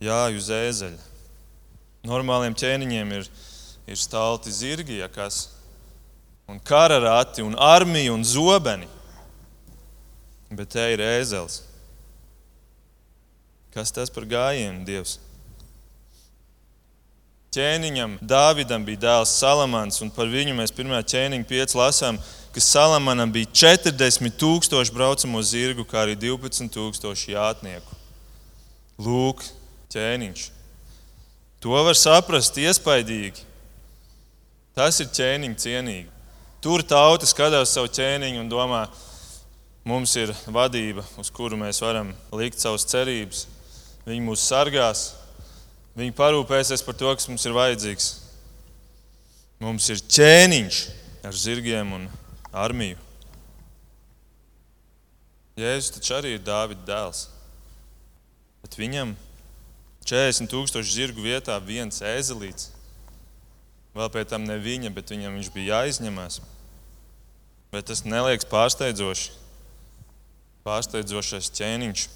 jāj 0.00 0.36
uz 0.40 0.50
ēzeļa? 0.56 1.08
Normāliem 2.08 2.56
ķēniņiem 2.56 3.16
ir, 3.18 3.26
ir 3.90 4.00
stalti 4.00 4.52
zirgi, 4.54 5.00
ja 5.02 5.08
kas, 5.12 5.48
un 6.48 6.60
kararati, 6.64 7.44
un 7.44 7.56
armija 7.60 8.14
un 8.14 8.24
zobeni. 8.24 8.88
Bet 10.50 10.72
te 10.74 10.86
ir 10.94 11.02
ēzelis. 11.04 11.60
Kas 13.70 13.92
tas 13.94 14.10
par 14.10 14.24
gājienu, 14.26 14.82
Dievs? 14.82 15.20
Ķēniņam, 17.54 18.16
Dāvidam 18.22 18.82
bija 18.86 19.02
dēls 19.04 19.36
Salamans, 19.38 20.00
un 20.02 20.10
par 20.14 20.30
viņu 20.30 20.56
mēs 20.58 20.74
pirmā 20.74 21.00
ķēniņa 21.06 21.46
pieci 21.46 21.78
lasām, 21.78 22.18
ka 22.54 22.62
Salamanam 22.62 23.30
bija 23.34 23.50
40,000 23.62 24.94
braucamo 24.94 25.42
zirgu, 25.42 25.86
kā 25.86 26.04
arī 26.04 26.16
12,000 26.18 27.30
jātnieku. 27.30 27.98
Lūk, 29.02 29.42
ķēniņš. 29.92 30.46
To 31.60 31.76
var 31.84 31.98
saprast 31.98 32.56
iespaidīgi. 32.60 33.44
Tas 34.76 35.00
ir 35.02 35.10
ķēniņa 35.12 35.60
cienīgi. 35.60 36.08
Tur 36.64 36.84
tauta 36.84 37.28
skatās 37.28 37.72
savu 37.74 37.90
ķēniņu 37.92 38.40
un 38.42 38.48
domā, 38.52 38.84
mums 39.88 40.12
ir 40.20 40.32
vadība, 40.48 41.04
uz 41.20 41.30
kuru 41.32 41.58
mēs 41.60 41.80
varam 41.82 42.12
likt 42.36 42.60
savas 42.60 42.86
cerības. 42.88 43.46
Viņi 44.06 44.24
mūs 44.24 44.44
sargās, 44.48 45.04
viņi 45.96 46.16
parūpēsies 46.16 46.84
par 46.84 46.96
to, 46.96 47.12
kas 47.16 47.28
mums 47.28 47.44
ir 47.48 47.56
vajadzīgs. 47.56 48.10
Mums 49.60 49.88
ir 49.92 50.00
ķēniņš 50.00 50.82
ar 51.28 51.36
zirgiem 51.36 51.96
un 51.96 52.06
armiju. 52.52 52.96
Jēzus 55.60 55.92
taču 55.96 56.14
arī 56.16 56.36
ir 56.38 56.44
Dāvida 56.44 56.86
dēls. 56.88 57.26
Bet 58.64 58.76
viņam 58.80 59.12
40,000 60.10 60.82
zirgu 60.90 61.22
vietā 61.22 61.54
viens 61.62 62.02
ēzelīts. 62.02 62.72
Vēl 63.94 64.10
pēc 64.10 64.30
tam 64.32 64.46
ne 64.46 64.56
viņa, 64.58 64.90
bet 64.94 65.10
viņam 65.14 65.36
viņš 65.38 65.50
bija 65.54 65.80
jāizņemās. 65.80 66.40
Bet 67.70 67.86
tas 67.90 68.02
neliekas 68.02 68.48
pārsteidzoši. 68.50 69.36
Pārsteidzošais 70.66 71.50
ķēniņš. 71.54 72.06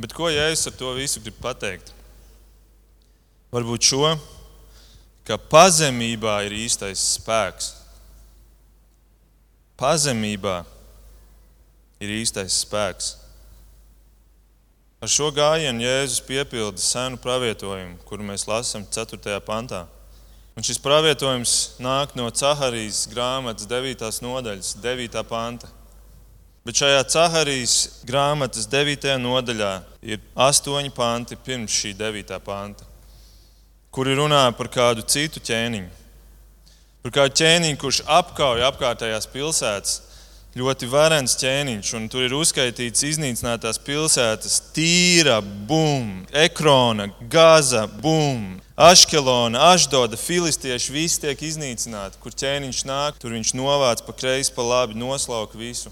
Bet 0.00 0.16
ko 0.16 0.30
Jēzus 0.32 0.72
ar 0.72 0.76
to 0.80 0.92
visu 0.96 1.20
grib 1.22 1.36
pateikt? 1.44 1.92
Varbūt 3.52 3.84
šo, 3.86 4.14
ka 5.28 5.36
pazemībā 5.36 6.40
ir 6.48 6.56
īstais 6.64 7.02
spēks. 7.18 7.74
Pazemībā 9.78 10.62
ir 12.02 12.14
īstais 12.16 12.62
spēks. 12.64 13.12
Ar 15.02 15.10
šo 15.10 15.32
gājienu 15.34 15.82
Jēzus 15.82 16.20
piepilda 16.22 16.78
senu 16.78 17.16
pravietojumu, 17.18 17.96
kuru 18.06 18.22
mēs 18.22 18.44
lasām 18.46 18.84
4. 18.86 19.40
pantā. 19.42 19.80
Un 20.54 20.62
šis 20.62 20.78
pravietojums 20.78 21.54
nāk 21.82 22.12
no 22.14 22.28
Caharijas 22.30 23.08
grāmatas 23.10 23.66
9. 23.66 24.04
nodaļas, 24.22 24.76
9. 24.78 25.16
panta. 25.26 25.66
Bet 26.62 26.78
šajā 26.78 27.00
Caharijas 27.16 27.74
grāmatas 28.06 28.70
9. 28.70 29.08
nodaļā 29.24 29.72
ir 30.06 30.22
astoņi 30.38 30.94
panti 30.94 31.34
pirms 31.34 31.80
šī 31.82 31.96
9. 31.98 32.38
panta, 32.46 32.86
kuri 33.90 34.14
runā 34.20 34.44
par 34.54 34.70
kādu 34.70 35.02
citu 35.02 35.42
ķēniņu. 35.42 35.90
Par 37.02 37.18
kādu 37.18 37.40
ķēniņu, 37.42 37.82
kurš 37.82 38.04
apkauj 38.06 38.62
apkārtējās 38.70 39.26
pilsētas, 39.34 39.98
ļoti 40.58 40.88
varens 40.92 41.32
ķēniņš, 41.40 41.92
un 41.96 42.08
tur 42.12 42.26
ir 42.26 42.34
uzskaitīts 42.36 43.06
iznīcinātās 43.08 43.78
pilsētas- 43.86 44.58
Tīra, 44.76 45.40
Bum, 45.40 46.26
Ekrona, 46.32 47.08
Gaza, 47.28 47.86
Bum, 47.86 48.60
Aškelona, 48.76 49.72
Ašdoda, 49.72 50.16
Filistieši. 50.16 50.92
Visi 50.92 51.20
tiek 51.20 51.40
iznīcināti. 51.40 52.20
Kur 52.20 52.32
ķēniņš 52.32 52.84
nāk, 52.84 53.18
tur 53.18 53.30
viņš 53.32 53.54
novāc 53.54 54.04
pa 54.04 54.12
kreisi, 54.12 54.52
pa 54.52 54.62
labi, 54.62 54.94
noslauka 54.94 55.56
visu 55.56 55.90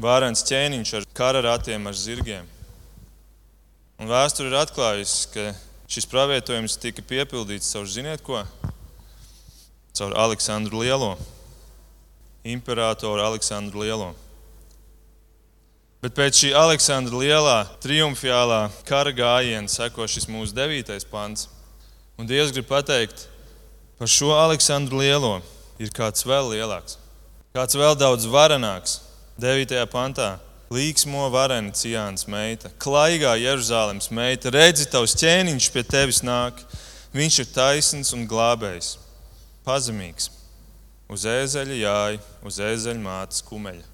vārens 0.00 0.42
ķēniņš 0.48 0.94
ar 0.98 1.04
kararatiem, 1.14 1.86
ar 1.86 1.94
zirgiem. 1.94 2.46
Un 4.00 4.08
vēsture 4.10 4.50
ir 4.50 4.58
atklājusi, 4.58 5.28
ka 5.34 5.54
šis 5.92 6.08
pravietojums 6.10 6.78
tika 6.80 7.04
piepildīts 7.06 7.70
caur, 7.70 7.86
ziniet 7.86 8.24
ko? 8.24 8.40
Caur 9.92 10.16
Aleksandru 10.16 10.80
Lielo, 10.82 11.12
imperatoru 12.44 13.22
Aleksandru 13.22 13.84
Lielo. 13.84 14.12
Bet 16.02 16.16
pēc 16.18 16.34
šī 16.40 16.48
Aleksandra 16.58 17.14
lielā 17.14 17.58
triumfiālā 17.78 18.64
kara 18.88 19.12
gājiena 19.14 19.70
seko 19.70 20.08
šis 20.10 20.26
mūsu 20.26 20.50
devītais 20.56 21.06
pants. 21.06 21.46
Un 22.18 22.26
Dievs 22.26 22.50
grib 22.50 22.66
pateikt, 22.66 23.28
par 24.00 24.10
šo 24.10 24.32
Aleksandru 24.34 24.98
lielo 24.98 25.36
ir 25.78 25.94
kāds 25.94 26.26
vēl 26.26 26.50
lielāks, 26.56 26.98
kāds 27.54 27.78
vēl 27.78 27.94
daudz 28.00 28.26
varenāks, 28.26 28.98
9. 29.38 29.78
pantā. 29.94 30.34
Līksmo 30.72 31.28
varena 31.30 31.70
Cijāns 31.76 32.26
meita, 32.26 32.72
klaigā 32.82 33.36
Jeruzalemes 33.36 34.08
meita, 34.10 34.50
redzi, 34.50 34.88
tavs 34.90 35.14
ķēniņš 35.20 35.70
pie 35.70 35.82
tevis 35.84 36.22
nāk. 36.24 36.64
Viņš 37.12 37.42
ir 37.44 37.50
taisns 37.52 38.14
un 38.16 38.24
glābējs, 38.26 38.96
pazemīgs. 39.68 40.30
Uz 41.12 41.26
ēzeļa 41.28 41.76
jāja, 41.76 42.22
uz 42.46 42.58
ēzeļa 42.62 43.02
mātes 43.02 43.44
kumeļa. 43.44 43.84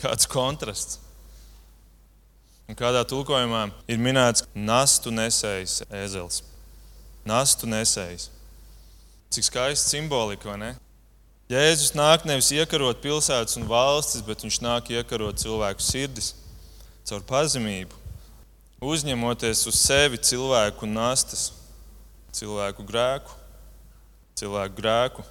Kāds 0.00 0.28
kontrasts. 0.30 1.02
Un 2.68 2.76
kādā 2.76 3.02
tulkojumā 3.08 3.66
ir 3.88 4.00
minēts 4.00 4.44
nastu 4.54 5.12
nesējs 5.12 5.82
ēzelis. 5.88 6.42
Nastu 7.28 7.68
nesējs. 7.68 8.28
Cik 9.32 9.44
skaista 9.44 9.92
simbolika, 9.92 10.48
vai 10.48 10.58
ne? 10.60 10.74
Jēzus 11.48 11.94
nāk 11.96 12.26
nevis 12.28 12.50
iekarot 12.52 13.00
pilsētas 13.00 13.56
un 13.56 13.64
valstis, 13.68 14.20
bet 14.24 14.44
viņš 14.44 14.60
nāk 14.64 14.90
iekarot 14.92 15.40
cilvēku 15.40 15.84
sirdis 15.84 16.34
caur 17.08 17.22
pazemību, 17.24 17.96
uzņemoties 18.84 19.64
uz 19.70 19.78
sevi 19.80 20.20
cilvēku 20.20 20.88
nastas, 20.88 21.46
cilvēku 22.36 22.84
grēku, 22.84 23.32
cilvēku 24.36 24.76
grēku. 24.76 25.24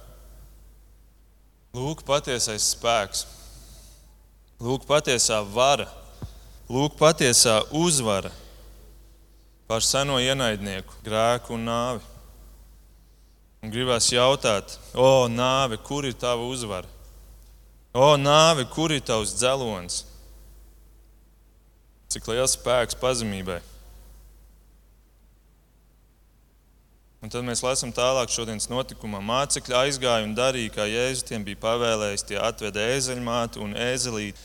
Lūk, 1.78 2.00
patiesais 2.02 2.64
spēks, 2.72 3.20
lūk, 4.58 4.82
patiesā 4.88 5.38
vara, 5.46 5.86
lūk, 6.66 6.96
patiesā 6.98 7.60
uzvara 7.70 8.32
pār 9.68 9.84
seno 9.84 10.16
ienaidnieku, 10.18 10.96
grēku 11.06 11.54
un 11.54 11.66
nāvi. 11.68 12.02
Un 13.62 13.70
gribās 13.74 14.08
jautāt, 14.10 14.74
o 14.94 15.28
nāve, 15.30 15.78
kur 15.84 16.06
ir 16.08 16.16
tava 16.18 16.46
uzvara? 16.48 16.88
O 17.94 18.14
nāve, 18.18 18.64
kur 18.72 18.94
ir 18.94 19.04
tavs 19.04 19.36
dzelonis? 19.36 20.02
Cik 22.08 22.30
liels 22.32 22.56
spēks 22.56 22.98
pazemībai. 22.98 23.60
Un 27.18 27.32
tad 27.32 27.42
mēs 27.42 27.64
lasām 27.66 27.90
tālāk 27.90 28.30
šodienas 28.30 28.68
notikumā. 28.70 29.18
Mācekļi 29.26 29.74
aizgāja 29.74 30.22
un 30.22 30.36
darīja, 30.38 30.70
kā 30.76 30.86
Jēzus 30.86 31.26
tiem 31.26 31.42
bija 31.46 31.58
pavēlējis. 31.64 32.24
Tie 32.28 32.38
atveda 32.38 32.84
ēzeļmātu 32.94 33.64
un 33.64 33.74
ēzelīti, 33.74 34.38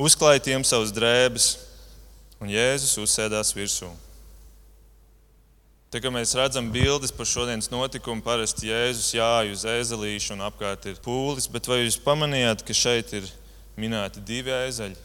uzklāja 0.00 0.40
tiem 0.46 0.64
savus 0.64 0.94
drēbes, 0.96 1.50
un 2.40 2.48
Jēzus 2.48 2.96
uzsēdās 3.04 3.52
virsū. 3.56 3.92
Tā 5.92 6.00
kā 6.02 6.10
mēs 6.10 6.32
redzam 6.34 6.72
bildes 6.74 7.12
par 7.14 7.28
šodienas 7.28 7.68
notikumu, 7.70 8.24
parasti 8.24 8.72
Jēzus 8.72 9.12
jāj 9.14 9.52
uz 9.52 9.68
ēzelīšu 9.68 10.32
un 10.34 10.48
apkārt 10.48 10.88
ir 10.90 10.96
pūlis, 11.04 11.46
bet 11.46 11.68
vai 11.70 11.84
jūs 11.84 12.00
pamanījāt, 12.02 12.64
ka 12.66 12.74
šeit 12.74 13.12
ir 13.20 13.28
minēti 13.78 14.24
divi 14.24 14.50
ēzeļi? 14.64 14.96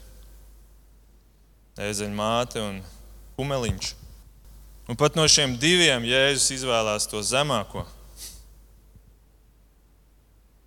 Ēzeļa 1.83 2.15
māte 2.15 2.63
un 2.63 2.79
kumeliņš. 3.35 3.98
Un 4.89 4.97
pat 4.97 5.13
no 5.13 5.21
šiem 5.29 5.53
diviem 5.61 6.01
Jēzus 6.07 6.49
izvēlās 6.55 7.05
to 7.11 7.19
zemāko. 7.21 7.83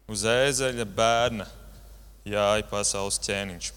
Uz 0.06 0.22
ēzeļa 0.30 0.86
bērna 0.86 1.48
jāja 2.30 2.62
pasaules 2.70 3.18
ķēniņš. 3.24 3.72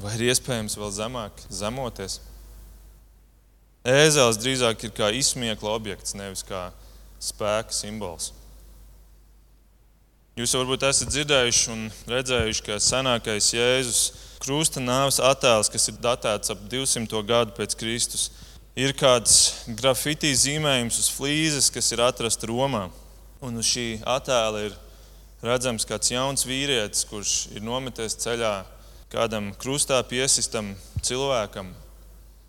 Vai 0.00 0.14
ir 0.16 0.30
iespējams 0.30 0.78
vēl 0.80 0.94
zemāk 0.96 1.44
zemoties? 1.52 2.22
Ēzels 3.84 4.40
drīzāk 4.40 4.86
ir 4.86 4.96
kā 4.96 5.10
izsmiekla 5.16 5.74
objekts, 5.76 6.16
nevis 6.16 6.44
kā 6.46 6.70
spēka 7.20 7.76
simbols. 7.76 8.30
Jūs 10.40 10.56
varbūt 10.56 10.88
esat 10.88 11.12
dzirdējuši 11.12 11.70
un 11.74 11.86
redzējuši, 12.08 12.64
ka 12.64 12.80
senākais 12.80 13.52
Jēzus 13.52 14.02
krusta 14.40 14.80
nāves 14.80 15.20
attēls, 15.20 15.68
kas 15.72 15.90
ir 15.92 15.98
datēts 16.00 16.52
ap 16.52 16.62
200 16.72 17.20
gadu 17.28 17.54
pēc 17.56 17.76
Kristus, 17.78 18.30
ir 18.78 18.94
kāds 18.96 19.66
grafitī 19.78 20.32
zīmējums 20.36 20.98
uz 21.02 21.10
flīzes, 21.12 21.68
kas 21.72 21.92
ir 21.92 22.02
atrasts 22.04 22.48
Romā. 22.48 22.88
Un 23.40 23.56
uz 23.60 23.68
šī 23.68 24.00
attēla 24.04 24.66
ir 24.68 24.76
redzams 25.44 25.86
kāds 25.88 26.12
jauns 26.12 26.44
vīrietis, 26.48 27.06
kurš 27.08 27.34
ir 27.56 27.64
nometies 27.64 28.18
ceļā 28.20 28.54
kādam 29.12 29.50
krustā 29.60 30.00
piesistam 30.06 30.74
cilvēkam, 31.04 31.72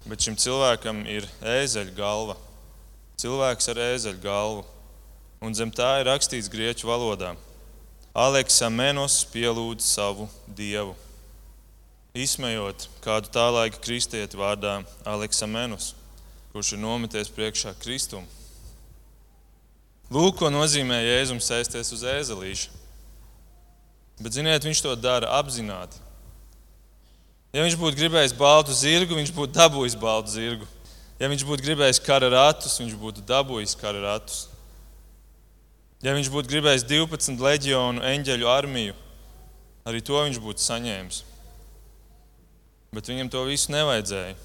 bet 0.05 0.23
šim 0.27 0.35
cilvēkam 0.39 1.05
ir 1.09 1.27
ēzeļa 1.41 1.95
galva. 1.97 2.35
Cilvēks 3.21 3.71
ar 3.71 3.83
ēzeļa 3.91 4.23
galvu. 4.23 4.65
Un 5.41 5.55
zem 5.57 5.71
tā 5.73 5.95
ir 5.99 6.09
rakstīts 6.09 6.51
grieķu 6.53 6.85
valodā: 6.89 7.33
Aleksa 8.13 8.69
Menos 8.69 9.23
pielūdz 9.33 9.87
savu 9.87 10.27
dievu. 10.45 10.93
Izsmejot 12.11 12.89
kādu 12.99 13.29
tā 13.31 13.45
laika 13.55 13.79
kristieti 13.79 14.35
vārdā 14.35 14.81
Aleksa 15.07 15.47
Menos, 15.47 15.93
kurš 16.51 16.73
ir 16.75 16.81
nometies 16.83 17.31
priekšā 17.31 17.71
Kristum. 17.79 18.25
Lūk, 20.11 20.35
ko 20.41 20.49
nozīmē 20.51 20.97
Jēzums 21.05 21.47
sēsties 21.47 21.93
uz 21.95 22.03
ēzelīša. 22.03 22.73
Bet, 24.19 24.35
ziniet, 24.35 24.67
viņš 24.67 24.83
to 24.83 24.97
dara 24.99 25.31
apzināti. 25.39 26.03
Ja 27.55 27.63
viņš 27.63 27.79
būtu 27.79 27.99
gribējis 27.99 28.35
baltu 28.35 28.75
zirgu, 28.75 29.15
viņš 29.15 29.31
būtu 29.35 29.55
dabūjis 29.55 29.95
baltu 29.99 30.35
zirgu. 30.35 30.67
Ja 31.15 31.31
viņš 31.31 31.47
būtu 31.47 31.63
gribējis 31.63 32.03
kara 32.03 32.27
ratus, 32.33 32.75
viņš 32.83 32.99
būtu 32.99 33.23
dabūjis 33.23 33.79
kara 33.79 34.03
ratus. 34.03 34.49
Ja 36.03 36.11
viņš 36.17 36.27
būtu 36.33 36.51
gribējis 36.51 36.89
12 36.91 37.39
leģionu 37.39 38.03
eņģeļu 38.03 38.51
armiju, 38.51 38.95
arī 39.87 40.03
to 40.03 40.19
viņš 40.19 40.43
būtu 40.43 40.67
saņēmis. 40.67 41.23
Bet 42.91 43.07
viņam 43.07 43.29
to 43.31 43.45
visu 43.47 43.71
nevajadzēja, 43.71 44.35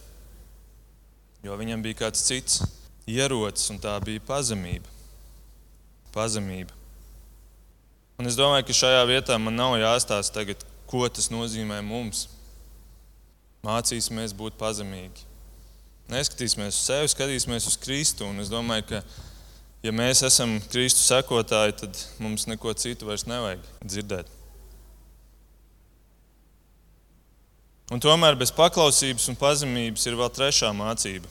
jo 1.42 1.56
viņam 1.58 1.80
bija 1.82 2.04
kāds 2.04 2.22
cits 2.22 2.60
ierocis, 3.10 3.72
un 3.74 3.80
tā 3.82 3.96
bija 4.04 4.22
pazemība. 4.22 4.86
pazemība. 6.14 6.72
Un 8.16 8.30
es 8.30 8.38
domāju, 8.38 8.68
ka 8.68 8.76
šajā 8.78 9.02
vietā 9.10 9.36
man 9.36 9.58
nav 9.58 9.74
jāstāsta 9.76 10.38
tagad, 10.38 10.62
ko 10.86 11.08
tas 11.10 11.26
nozīmē 11.28 11.82
mums 11.84 12.28
mācīsimies 13.66 14.32
būt 14.38 14.56
pazemīgi. 14.60 15.26
Neskatīsimies 16.08 16.70
uz 16.70 16.86
sevi, 16.86 17.10
skatīsimies 17.10 17.66
uz 17.66 17.76
Kristu. 17.82 18.30
Un 18.30 18.38
es 18.40 18.48
domāju, 18.52 18.86
ka, 18.92 19.02
ja 19.82 19.92
mēs 19.92 20.22
esam 20.26 20.56
Kristu 20.70 21.02
sekotāji, 21.02 21.80
tad 21.82 22.02
mums 22.22 22.46
neko 22.46 22.72
citu 22.78 23.10
vairs 23.10 23.26
nevajag 23.26 23.66
dzirdēt. 23.82 24.35
Un 27.92 28.02
tomēr 28.02 28.34
bez 28.38 28.50
paklausības 28.50 29.28
un 29.30 29.38
pazemības 29.38 30.06
ir 30.08 30.16
vēl 30.18 30.30
trešā 30.34 30.72
mācība. 30.74 31.28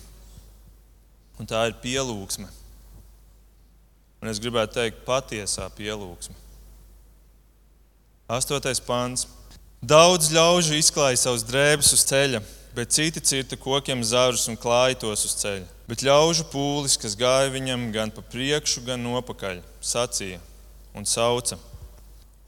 Un 1.35 1.49
tā 1.49 1.65
ir 1.67 1.75
pielūgsme. 1.81 2.47
Un 4.23 4.31
es 4.31 4.39
gribētu 4.39 4.77
teikt, 4.77 5.01
patiesā 5.07 5.67
pielūgsme. 5.75 6.35
Astotais 8.31 8.79
pāns. 8.81 9.27
Daudz 9.85 10.31
ļaužu 10.33 10.79
izklāja 10.79 11.19
savus 11.19 11.43
drēbes 11.45 11.91
uz 11.93 12.05
ceļa, 12.07 12.39
bet 12.73 12.95
citi 12.95 13.21
cirta 13.21 13.59
kokiem 13.59 13.99
zarus 14.07 14.47
un 14.49 14.57
klāja 14.57 14.95
tos 15.03 15.27
uz 15.27 15.35
ceļa. 15.43 15.67
Bet 15.85 16.01
ļaužu 16.07 16.47
pūlis, 16.49 16.95
kas 16.97 17.13
gāja 17.19 17.51
viņam 17.53 17.91
gan 17.93 18.09
pa 18.15 18.23
priekšu, 18.25 18.81
gan 18.87 19.03
nopakaļ, 19.05 19.59
sacīja 19.83 20.39
un 20.95 21.05
sauca: 21.05 21.59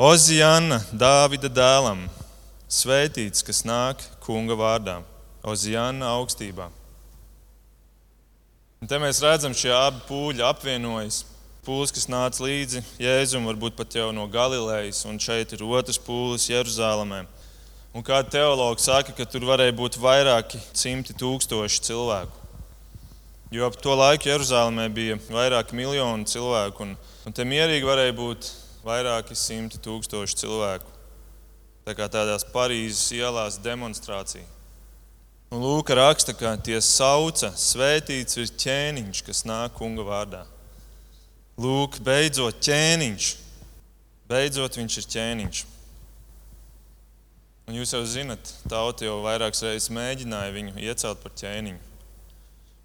Ozijana, 0.01 0.79
Dāvida 0.89 1.51
dēlam, 1.51 2.07
svētīts, 2.67 3.45
kas 3.47 3.63
nāk 3.67 4.03
kunga 4.23 4.57
vārdā, 4.59 4.99
Ozijana 5.47 6.11
augstībā. 6.17 6.67
Un 8.81 8.89
te 8.89 8.99
mēs 9.01 9.21
redzam, 9.23 9.55
šie 9.57 9.71
abi 9.73 10.03
pūļi 10.09 10.43
apvienojas 10.45 11.23
pūlis, 11.67 11.91
kas 11.95 12.07
nāca 12.11 12.43
līdzi 12.45 12.83
Jēzum, 13.01 13.47
varbūt 13.49 13.75
pat 13.79 13.95
jau 13.97 14.11
no 14.15 14.27
Galilejas, 14.31 15.01
un 15.09 15.17
šeit 15.19 15.51
ir 15.55 15.63
otrs 15.65 15.99
pūlis 15.99 16.47
Jeruzalemē. 16.51 17.23
Un 17.95 18.05
kāda 18.05 18.29
teologa 18.35 18.83
saka, 18.83 19.15
ka 19.15 19.25
tur 19.25 19.47
varēja 19.47 19.73
būt 19.75 19.97
vairāki 19.99 20.59
simti 20.77 21.15
tūkstoši 21.17 21.81
cilvēku. 21.87 22.45
Jo 23.51 23.67
ap 23.71 23.79
to 23.79 23.95
laiku 23.95 24.29
Jeruzalemē 24.29 24.89
bija 24.93 25.17
vairāki 25.31 25.75
miljoni 25.79 26.27
cilvēku, 26.27 26.83
un, 26.83 26.93
un 27.25 27.35
te 27.35 27.47
mierīgi 27.47 27.87
varēja 27.87 28.15
būt 28.15 28.51
vairāki 28.85 29.35
simti 29.39 29.79
tūkstoši 29.83 30.39
cilvēku. 30.43 30.96
Tā 31.87 31.93
kā 31.95 32.09
tādās 32.11 32.43
Parīzes 32.51 33.13
ielās 33.15 33.55
demonstrācija. 33.63 34.43
Un 35.55 35.61
Lūka 35.63 35.95
raksta, 35.95 36.33
ka 36.35 36.57
tie 36.59 36.81
sauca, 36.83 37.53
svētīts 37.55 38.35
ir 38.41 38.51
ķēniņš, 38.59 39.21
kas 39.23 39.45
nāk 39.47 39.77
kunga 39.77 40.03
vārdā. 40.03 40.41
Lūk, 41.55 42.01
beidzot 42.03 42.59
ķēniņš. 42.67 43.29
Beidzot 44.27 44.75
viņš 44.81 44.99
ir 44.99 45.09
ķēniņš. 45.15 45.63
Un 47.71 47.79
jūs 47.79 47.95
jau 47.95 48.03
zinat, 48.03 48.51
tauta 48.67 49.07
jau 49.07 49.21
vairākas 49.23 49.63
reizes 49.63 49.87
mēģināja 49.95 50.51
viņu 50.59 50.75
iecelt 50.83 51.23
par 51.23 51.39
ķēniņu. 51.39 51.79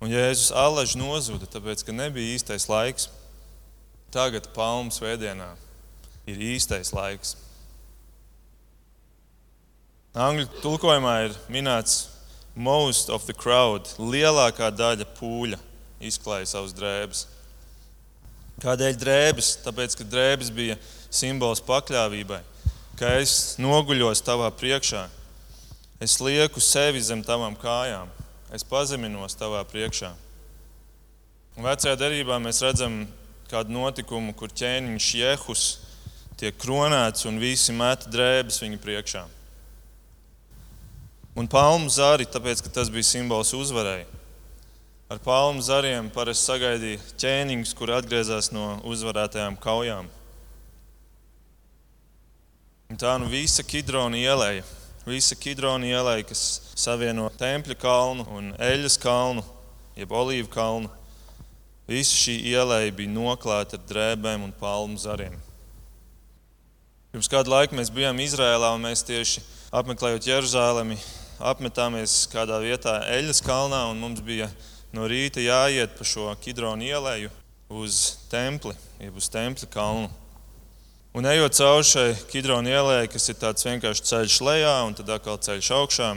Un 0.03 0.15
Jēzus 0.15 0.55
alaži 0.55 1.03
nozuda, 1.03 1.51
tāpēc, 1.51 1.83
ka 1.83 1.95
nebija 1.95 2.39
īstais 2.39 2.71
laiks. 2.71 3.11
Tagad, 4.15 4.47
Palmu 4.55 4.95
svētdienā, 4.95 5.57
ir 6.31 6.51
īstais 6.55 6.95
laiks. 6.95 7.35
Angļu 10.13 10.45
tulkojumā 10.61 11.13
ir 11.25 11.37
minēts 11.49 12.11
most 12.53 13.09
of 13.09 13.25
the 13.25 13.33
crowd. 13.33 13.89
Lielākā 13.97 14.69
daļa 14.69 15.07
pūļa 15.17 15.57
izklāja 16.05 16.51
savus 16.51 16.75
drēbes. 16.77 17.23
Kādēļ 18.61 18.99
drēbes? 19.01 19.55
Tāpēc, 19.65 19.97
ka 19.97 20.05
drēbes 20.05 20.53
bija 20.53 20.77
simbols 21.09 21.65
pakļāvībai, 21.65 22.43
ka 23.01 23.15
es 23.23 23.57
noguļos 23.57 24.21
tavā 24.21 24.53
priekšā, 24.53 25.07
es 26.05 26.21
lieku 26.21 26.61
sevi 26.61 27.01
zem 27.01 27.25
tavām 27.25 27.57
kājām, 27.57 28.13
es 28.53 28.69
pazeminos 28.69 29.33
tavā 29.41 29.65
priekšā. 29.65 30.13
Un 31.57 31.65
vecajā 31.65 31.97
derībā 31.97 32.37
mēs 32.37 32.61
redzam 32.61 33.07
kādu 33.49 33.73
notikumu, 33.81 34.37
kur 34.37 34.53
ķēniņš 34.53 35.13
Jehus 35.25 35.69
tiek 36.37 36.61
kronēts 36.61 37.25
un 37.25 37.41
visi 37.41 37.73
met 37.73 38.11
drēbes 38.13 38.61
viņa 38.61 38.85
priekšā. 38.85 39.31
Un 41.33 41.47
palmu 41.49 41.89
zari, 41.89 42.27
tāpēc, 42.29 42.61
ka 42.61 42.69
tas 42.69 42.91
bija 42.93 43.07
simbols 43.09 43.55
uzvarai. 43.57 44.03
Ar 45.13 45.21
palmu 45.21 45.61
zariem 45.65 46.11
parasti 46.13 46.51
sagaidīja 46.51 47.01
ķēniņus, 47.21 47.73
kur 47.77 47.95
atgriezās 47.97 48.51
no 48.53 48.79
uzvarētajām 48.89 49.57
kaujām. 49.61 50.11
Un 52.93 53.01
tā 53.01 53.15
nu 53.21 53.31
visa 53.33 53.65
Kidrona 53.65 54.21
ielēja, 54.21 54.67
visa 55.09 55.37
Kidrona 55.41 55.89
ielēja, 55.89 56.27
kas 56.29 56.43
savieno 56.77 57.31
Tempļa 57.41 57.79
kalnu 57.81 58.27
un 58.29 58.51
Eļas 58.61 58.99
kalnu, 59.01 59.45
jeb 59.97 60.13
Olīvu 60.13 60.53
kalnu. 60.53 60.93
Visa 61.89 62.13
šī 62.13 62.37
ielēja 62.53 62.93
bija 62.97 63.13
noklāta 63.13 63.81
ar 63.81 63.89
drēbēm 63.89 64.45
un 64.45 64.53
palmu 64.61 65.01
zariem. 65.01 65.41
Pirms 67.13 67.29
kādu 67.33 67.53
laiku 67.53 67.77
mēs 67.77 67.93
bijām 67.93 68.21
Izrēlā 68.21 68.75
un 68.77 68.85
mēs 68.85 69.05
tieši 69.09 69.41
apmeklējot 69.73 70.29
Jeruzalemi, 70.29 71.01
apmetāmies 71.51 72.27
kādā 72.33 72.61
vietā 72.63 73.01
Eļas 73.11 73.43
kalnā 73.45 73.85
un 73.91 74.01
mums 74.03 74.23
bija 74.25 74.49
no 74.95 75.07
rīta 75.11 75.43
jāiet 75.43 75.97
pa 75.99 76.07
šo 76.07 76.31
Kidronu 76.43 76.87
ielēju 76.87 77.31
uz 77.73 78.01
templi, 78.31 78.75
jeb 79.01 79.17
uz 79.17 79.31
templi 79.33 79.69
kalnu. 79.73 80.11
Un 81.13 81.29
ejot 81.29 81.59
cauri 81.59 81.89
šai 81.89 82.11
Kidronu 82.31 82.73
ielai, 82.73 83.07
kas 83.13 83.29
ir 83.29 83.41
tāds 83.41 83.67
vienkārši 83.69 84.09
ceļš 84.11 84.43
lejā 84.47 84.77
un 84.87 84.97
tad 84.97 85.11
atkal 85.13 85.41
ceļš 85.41 85.73
augšā, 85.77 86.13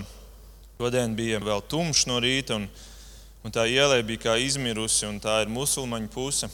šodien 0.80 1.16
bija 1.18 1.44
vēl 1.44 1.64
tumšs 1.72 2.06
no 2.08 2.22
rīta. 2.24 2.60
Un, 2.62 2.70
Un 3.46 3.54
tā 3.54 3.68
iela 3.70 4.00
bija 4.02 4.24
kā 4.24 4.32
izmirusi, 4.42 5.06
un 5.06 5.20
tā 5.22 5.44
ir 5.44 5.52
musulmaņu 5.54 6.08
puse. 6.10 6.48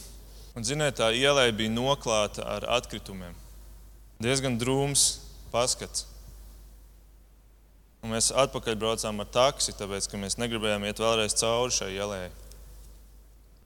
Un, 0.52 0.60
ziniet, 0.60 0.98
tā 0.98 1.08
iela 1.16 1.46
bija 1.48 1.72
noklāta 1.72 2.44
ar 2.44 2.66
atkritumiem. 2.68 3.32
Diezgan 4.20 4.58
drūms 4.60 5.06
paskats. 5.48 6.04
Un 8.02 8.10
mēs 8.10 8.32
atpakaļ 8.34 8.74
braucām 8.80 9.22
ar 9.22 9.28
taksi, 9.30 9.74
tāpēc 9.78 10.08
ka 10.10 10.18
mēs 10.18 10.34
negribējām 10.40 10.88
iet 10.88 10.98
vēlreiz 10.98 11.36
cauri 11.38 11.74
šai 11.76 11.92
ielai. 11.94 12.24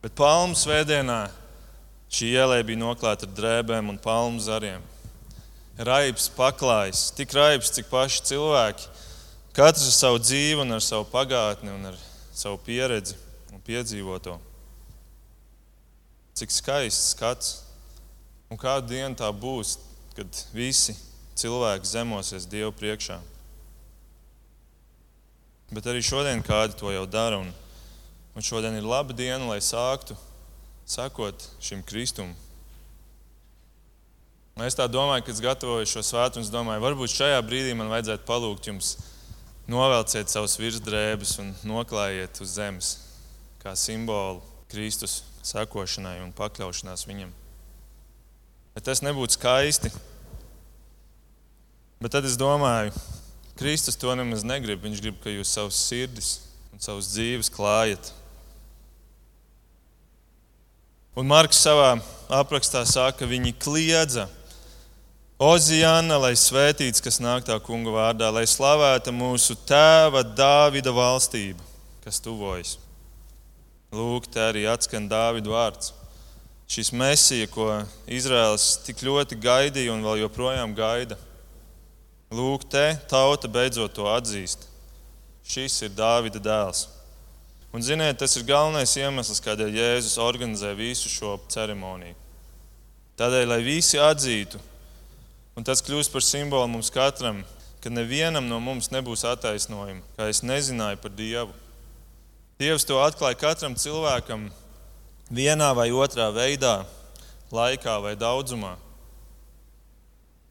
Bet 0.02 0.12
palmu 0.18 0.52
svētdienā 0.58 1.22
šī 2.12 2.34
ielai 2.36 2.58
bija 2.68 2.82
noklāta 2.82 3.24
ar 3.24 3.32
drēbēm 3.38 3.88
un 3.94 3.96
palmu 4.02 4.42
zariem. 4.44 4.82
Raips 5.80 6.28
paklājs, 6.36 7.08
tik 7.16 7.32
raips, 7.36 7.72
cik 7.72 7.88
paši 7.88 8.26
cilvēki. 8.28 8.90
Katrs 9.56 9.86
ar 9.88 9.94
savu 9.96 10.20
dzīvi, 10.20 10.60
un 10.66 10.76
ar 10.76 10.84
savu 10.84 11.06
pagātni, 11.08 11.72
un 11.72 11.90
ar 11.90 11.96
savu 12.36 12.60
pieredzi 12.64 13.16
un 13.56 13.62
piedzīvoto. 13.64 14.36
Cik 16.36 16.52
skaists 16.52 17.14
skats. 17.14 17.54
Un 18.52 18.60
kādu 18.60 18.92
dienu 18.92 19.16
tā 19.18 19.32
būs, 19.32 19.78
kad 20.14 20.44
visi 20.54 20.92
cilvēki 21.40 21.88
zemosies 21.88 22.44
Dievu 22.48 22.70
priekšā. 22.76 23.16
Bet 25.74 25.86
arī 25.90 26.02
šodien 26.04 26.44
kādi 26.46 26.76
to 26.78 26.92
jau 26.94 27.06
dara. 27.10 27.40
Un, 27.42 27.50
un 28.36 28.44
šodien 28.44 28.76
ir 28.78 28.86
laba 28.86 29.16
diena, 29.16 29.42
lai 29.48 29.58
sāktu 29.64 30.14
sekot 30.86 31.48
šim 31.62 31.82
kristumam. 31.86 32.34
Es 34.64 34.76
tā 34.78 34.86
domāju, 34.88 35.26
kad 35.26 35.40
gatavoju 35.44 35.88
šo 35.90 36.00
svētdienu, 36.06 36.48
domāju, 36.48 36.80
varbūt 36.80 37.12
šajā 37.12 37.40
brīdī 37.44 37.74
man 37.76 37.90
vajadzētu 37.92 38.24
palūgt 38.24 38.70
jums 38.70 38.94
novelciet 39.68 40.30
savus 40.32 40.54
virsdrēbes 40.56 41.34
un 41.42 41.50
noklājiet 41.66 42.40
uz 42.40 42.54
zemes 42.56 42.92
kā 43.60 43.74
simbolu 43.76 44.40
Kristus 44.70 45.18
sekošanai 45.44 46.22
un 46.22 46.32
pakļaušanās 46.38 47.04
viņam. 47.04 47.34
Bet 48.76 48.86
tas 48.88 49.02
nebūtu 49.04 49.36
skaisti. 49.36 49.90
Bet 52.00 52.12
tad 52.12 52.24
es 52.28 52.38
domāju, 52.40 52.92
Kristus 53.56 53.96
to 53.96 54.12
nemaz 54.18 54.44
negrib. 54.44 54.82
Viņš 54.84 55.02
grib, 55.02 55.18
ka 55.22 55.32
jūs 55.32 55.54
savus 55.56 55.78
sirdis 55.88 56.30
un 56.74 56.82
savus 56.84 57.08
dzīves 57.14 57.50
klājat. 57.52 58.12
Un 61.16 61.24
Marks 61.24 61.62
savā 61.64 61.94
aprakstā 62.28 62.82
saka, 62.84 63.22
ka 63.22 63.28
viņi 63.30 63.54
kliedza. 63.56 64.26
Ozijana, 65.40 66.16
lai 66.20 66.32
svētīts, 66.36 67.00
kas 67.04 67.18
nāk 67.20 67.44
tā 67.44 67.56
kunga 67.60 67.92
vārdā, 67.92 68.28
lai 68.32 68.46
slavēta 68.48 69.12
mūsu 69.12 69.56
tēva 69.68 70.22
Dāvida 70.24 70.92
valstība, 70.96 71.60
kas 72.04 72.20
tuvojas. 72.24 72.78
Lūk, 73.92 74.28
te 74.32 74.40
arī 74.40 74.64
atskan 74.68 75.08
Dāvida 75.08 75.52
vārds. 75.52 75.92
Šis 76.68 76.88
mesija, 76.92 77.46
ko 77.52 77.68
Izraels 78.10 78.80
tik 78.84 79.04
ļoti 79.06 79.36
gaidīja 79.40 79.92
un 79.92 80.04
vēl 80.04 80.24
joprojām 80.24 80.72
gaida. 80.76 81.16
Lūk, 82.34 82.64
te 82.66 82.96
tauta 83.06 83.46
beidzot 83.46 83.94
to 83.94 84.08
atzīst. 84.10 84.66
Šis 85.46 85.78
ir 85.86 85.92
Dāvida 85.94 86.40
dēls. 86.42 86.88
Un, 87.70 87.82
ziniet, 87.84 88.16
tas 88.18 88.34
ir 88.38 88.46
galvenais 88.48 88.94
iemesls, 88.98 89.42
kādēļ 89.44 89.76
Jēzus 89.76 90.16
organizē 90.22 90.72
visu 90.74 91.10
šo 91.12 91.36
ceremoniju. 91.52 92.16
Tādēļ, 93.20 93.46
lai 93.50 93.60
visi 93.64 94.00
atzītu, 94.00 94.58
un 95.56 95.64
tas 95.64 95.82
kļūst 95.84 96.12
par 96.12 96.24
simbolu 96.24 96.70
mums 96.72 96.90
katram, 96.92 97.44
ka 97.84 97.92
nevienam 97.92 98.48
no 98.48 98.58
mums 98.60 98.90
nebūs 98.90 99.22
attaisnojuma, 99.28 100.02
kā 100.16 100.26
es 100.32 100.42
nezināju 100.42 100.98
par 101.02 101.14
Dievu. 101.14 101.54
Dievs 102.58 102.88
to 102.88 102.98
atklāja 103.04 103.38
katram 103.38 103.76
cilvēkam 103.78 104.48
vienā 105.30 105.70
vai 105.76 105.90
otrā 105.94 106.26
veidā, 106.34 106.80
laikā 107.52 108.00
vai 108.02 108.16
daudzumā. 108.18 108.74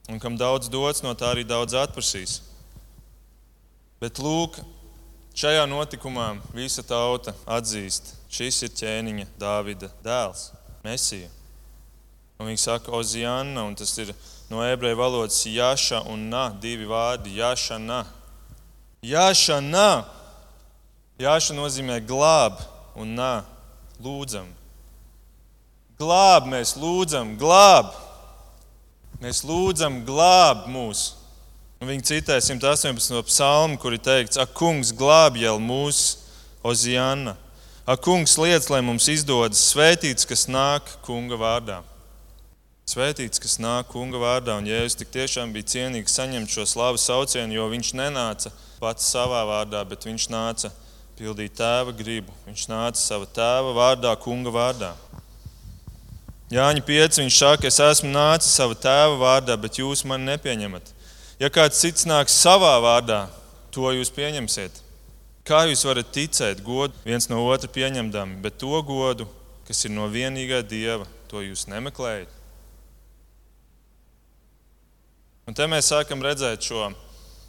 Un 0.10 0.20
kam 0.22 0.36
daudz 0.38 0.70
dots, 0.70 1.02
no 1.02 1.16
tā 1.18 1.32
arī 1.34 1.46
daudz 1.48 1.74
atprasīs. 1.74 2.42
Bet 3.98 4.20
lūk, 4.22 4.60
šajā 5.34 5.64
notikumā 5.66 6.36
visa 6.54 6.84
tauta 6.86 7.34
atzīst, 7.50 8.14
šis 8.30 8.62
ir 8.68 8.76
ķēniņa 8.78 9.26
Dāvida 9.42 9.90
dēls, 10.06 10.52
Mēsija. 10.86 11.32
Un 12.38 12.52
viņi 12.52 12.62
saka, 12.62 12.92
Oziāna, 12.94 13.64
un 13.66 13.74
tas 13.80 13.96
ir 13.98 14.12
no 14.52 14.62
ebreju 14.62 15.00
valodas 15.00 15.40
Jāša 15.48 16.04
un 16.12 16.28
Nā, 16.30 16.52
divi 16.62 16.86
vārdi-. 16.86 17.34
Jāša, 19.02 19.60
Nā. 19.60 20.04
Jāša 21.18 21.54
nozīmē 21.56 22.00
glāb 22.06 22.60
un 22.96 23.16
Nā, 23.16 23.44
lūdzam. 24.04 24.48
Glāb, 25.98 26.46
mēs 26.46 26.76
lūdzam, 26.76 27.38
glāb. 27.40 28.05
Mēs 29.24 29.46
lūdzam, 29.48 30.02
glāb 30.08 30.66
mūs. 30.68 31.14
Un 31.80 31.88
viņi 31.92 32.08
citē 32.10 32.36
118. 32.44 33.16
psalmu, 33.30 33.80
kur 33.80 33.96
ir 33.96 34.02
teikts, 34.04 34.40
ak, 34.42 34.52
kungs, 34.58 34.92
glāb 34.96 35.38
jau 35.40 35.56
mūsu 35.62 36.20
Oziāna. 36.66 37.36
Ak, 37.88 38.02
kungs, 38.04 38.36
liec, 38.42 38.68
lai 38.74 38.82
mums 38.84 39.08
izdodas 39.12 39.62
svētīts, 39.70 40.28
kas 40.28 40.48
nāk 40.52 40.98
kunga 41.06 41.38
vārdā. 41.40 41.82
Svētīts, 42.90 43.42
kas 43.42 43.56
nāk 43.62 43.88
kunga 43.94 44.20
vārdā, 44.22 44.58
un 44.60 44.68
Jēzus 44.70 44.98
tik 45.00 45.14
tiešām 45.14 45.54
bija 45.54 45.72
cienīgs 45.72 46.14
saņemt 46.18 46.52
šo 46.52 46.68
slavu 46.70 47.00
saucienu, 47.02 47.56
jo 47.56 47.70
viņš 47.72 47.94
nenāca 47.98 48.52
pats 48.82 49.08
savā 49.10 49.42
vārdā, 49.48 49.82
bet 49.90 50.06
viņš 50.06 50.28
nāca 50.30 50.74
pildīt 51.18 51.56
tēva 51.58 51.96
gribu. 51.98 52.36
Viņš 52.46 52.68
nāca 52.70 53.02
sava 53.02 53.30
tēva 53.30 53.72
vārdā, 53.78 54.12
kunga 54.22 54.54
vārdā. 54.54 54.92
Jāņa 56.54 56.84
5. 56.86 57.18
Viņš 57.24 57.38
saka, 57.40 57.70
es 57.72 57.80
esmu 57.82 58.12
nācis 58.14 58.54
sava 58.54 58.76
tēva 58.78 59.16
vārdā, 59.18 59.56
bet 59.58 59.80
jūs 59.82 60.04
mani 60.06 60.30
nepieņemat. 60.30 60.92
Ja 61.42 61.50
kāds 61.50 61.82
cits 61.82 62.06
nāks 62.06 62.36
savā 62.38 62.76
vārdā, 62.84 63.26
to 63.74 63.90
jūs 63.92 64.14
pieņemsiet. 64.14 64.84
Kā 65.46 65.64
jūs 65.70 65.84
varat 65.86 66.14
ticēt 66.14 66.62
godu 66.66 66.94
viens 67.06 67.28
no 67.30 67.42
otra 67.50 67.70
pieņemdami, 67.70 68.40
bet 68.46 68.60
to 68.62 68.78
godu, 68.86 69.28
kas 69.66 69.84
ir 69.86 69.94
no 69.98 70.06
vienīgā 70.10 70.62
dieva, 70.66 71.10
to 71.30 71.42
jūs 71.42 71.66
nemeklējat? 71.70 72.30
Un 75.46 75.58
te 75.58 75.66
mēs 75.70 75.90
sākam 75.92 76.22
redzēt 76.26 76.66
šo, 76.66 76.88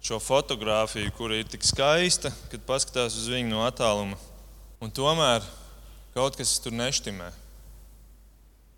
šo 0.05 0.21
fotografiju, 0.21 1.13
kur 1.17 1.33
ir 1.33 1.49
tik 1.49 1.65
skaista, 1.65 2.33
kad 2.51 2.65
paskatās 2.69 3.17
uz 3.17 3.29
viņu 3.33 3.53
no 3.53 3.65
attāluma. 3.65 4.17
Un 4.81 4.93
tomēr 4.93 5.45
kaut 6.17 6.37
kas 6.37 6.59
tur 6.65 6.77
neštimē. 6.77 7.31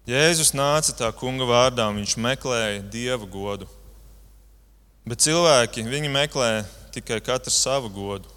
Jēzus 0.09 0.55
nāca 0.57 0.95
tā 0.97 1.09
kunga 1.13 1.45
vārdā 1.45 1.85
viņš 1.93 2.15
meklēja 2.17 2.79
dieva 2.89 3.27
godu. 3.29 3.67
Bet 5.05 5.21
cilvēki, 5.21 5.85
viņi 5.85 6.09
meklē 6.09 6.63
tikai 6.95 7.19
katrs 7.21 7.59
savu 7.61 7.91
godu. 7.93 8.31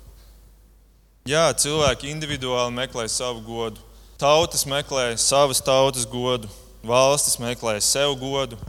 Jā, 1.24 1.46
cilvēki 1.56 2.12
individuāli 2.12 2.76
meklē 2.76 3.06
savu 3.08 3.40
godu. 3.46 3.80
Tautas 4.20 4.66
meklē 4.68 5.14
savas 5.16 5.64
tautas 5.64 6.04
godu, 6.04 6.52
valstis 6.84 7.40
meklē 7.40 7.78
sev 7.80 8.18
godu. 8.20 8.60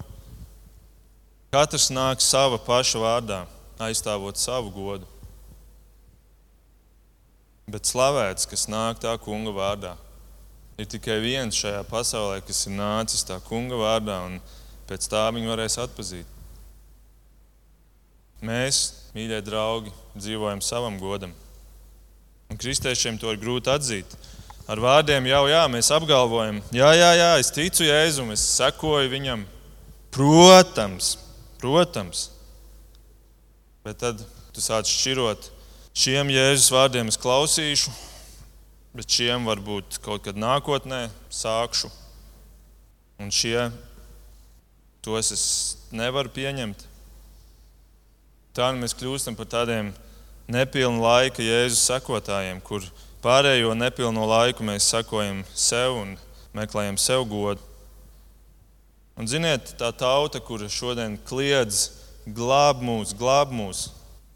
Katrs 1.51 1.91
nāk 1.91 2.23
sava 2.23 2.61
paša 2.63 3.03
vārdā, 3.03 3.41
aizstāvot 3.83 4.39
savu 4.39 4.71
godu. 4.71 5.11
Bet 7.67 7.91
slavēts, 7.91 8.47
kas 8.47 8.69
nāk 8.71 9.03
tā 9.03 9.19
kunga 9.19 9.51
vārdā. 9.59 9.97
Ir 10.81 10.89
tikai 10.89 11.19
viens 11.21 11.57
šajā 11.57 11.83
pasaulē, 11.91 12.41
kas 12.47 12.65
ir 12.67 12.77
nācis 12.79 13.27
tā 13.29 13.37
kunga 13.45 13.77
vārdā, 13.77 14.19
un 14.29 14.39
pēc 14.89 15.09
tā 15.13 15.27
viņu 15.35 15.53
varēs 15.53 15.77
atpazīt. 15.83 16.29
Mēs, 18.43 18.79
mīļie 19.15 19.39
draugi, 19.45 19.93
dzīvojam 20.17 20.63
savam 20.65 20.97
godam. 20.99 21.35
Un 22.51 22.59
kristiešiem 22.61 23.21
to 23.21 23.31
ir 23.33 23.41
grūti 23.41 23.71
atzīt. 23.71 24.17
Ar 24.71 24.81
vārdiem 24.83 25.27
jau 25.29 25.43
jā, 25.51 25.63
mēs 25.71 25.91
apgalvojam, 25.95 26.61
jā, 26.75 26.91
jā, 26.97 27.11
jā, 27.19 27.31
es 27.43 27.51
ticu 27.55 27.87
Jēzum, 27.87 28.31
es 28.35 28.43
sekoju 28.57 29.11
viņam. 29.13 29.45
Protams, 30.13 31.17
protams. 31.61 32.29
Bet 33.83 33.99
tad 34.03 34.21
tu 34.55 34.63
sāc 34.63 34.91
šķirot 34.91 35.49
šiem 35.97 36.31
Jēzus 36.33 36.71
vārdiem, 36.73 37.11
es 37.11 37.19
klausīšu, 37.21 37.93
bet 38.93 39.09
šiem 39.09 39.47
varbūt 39.49 39.99
kaut 40.05 40.25
kad 40.27 40.37
nākotnē 40.37 41.07
sākšu. 41.33 41.91
Un 43.23 43.31
šie 43.33 43.71
tos 45.05 45.33
es 45.35 45.45
nevaru 45.95 46.33
pieņemt. 46.33 46.87
Tā 48.53 48.69
nu 48.73 48.83
mēs 48.83 48.95
kļūstam 48.99 49.37
par 49.39 49.49
tādiem 49.49 49.93
nepilnu 50.53 51.01
laika 51.01 51.45
Jēzus 51.45 51.87
sekotājiem, 51.89 52.61
kur 52.61 52.85
pārējo 53.25 53.73
nepilno 53.79 54.27
laiku 54.29 54.67
mēs 54.67 54.91
sekojam 54.93 55.41
sev 55.57 55.97
un 56.03 56.17
meklējam 56.57 56.99
sev 57.01 57.25
godu. 57.31 57.63
Un 59.17 59.29
ziniet, 59.29 59.75
tā 59.81 59.91
tauta, 59.97 60.41
kura 60.41 60.69
šodien 60.73 61.19
kliedz, 61.29 61.91
glāb 62.27 62.81
mūs, 62.85 63.13
glāb 63.17 63.53
mūs, 63.53 63.91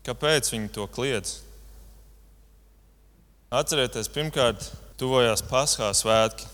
kāpēc 0.06 0.52
viņi 0.52 0.72
to 0.72 0.86
kliedz? 0.92 1.40
Atcerieties, 3.56 4.10
pirmkārt, 4.12 4.66
tuvojās 5.00 5.40
Paskā 5.48 5.86
svētki, 5.96 6.44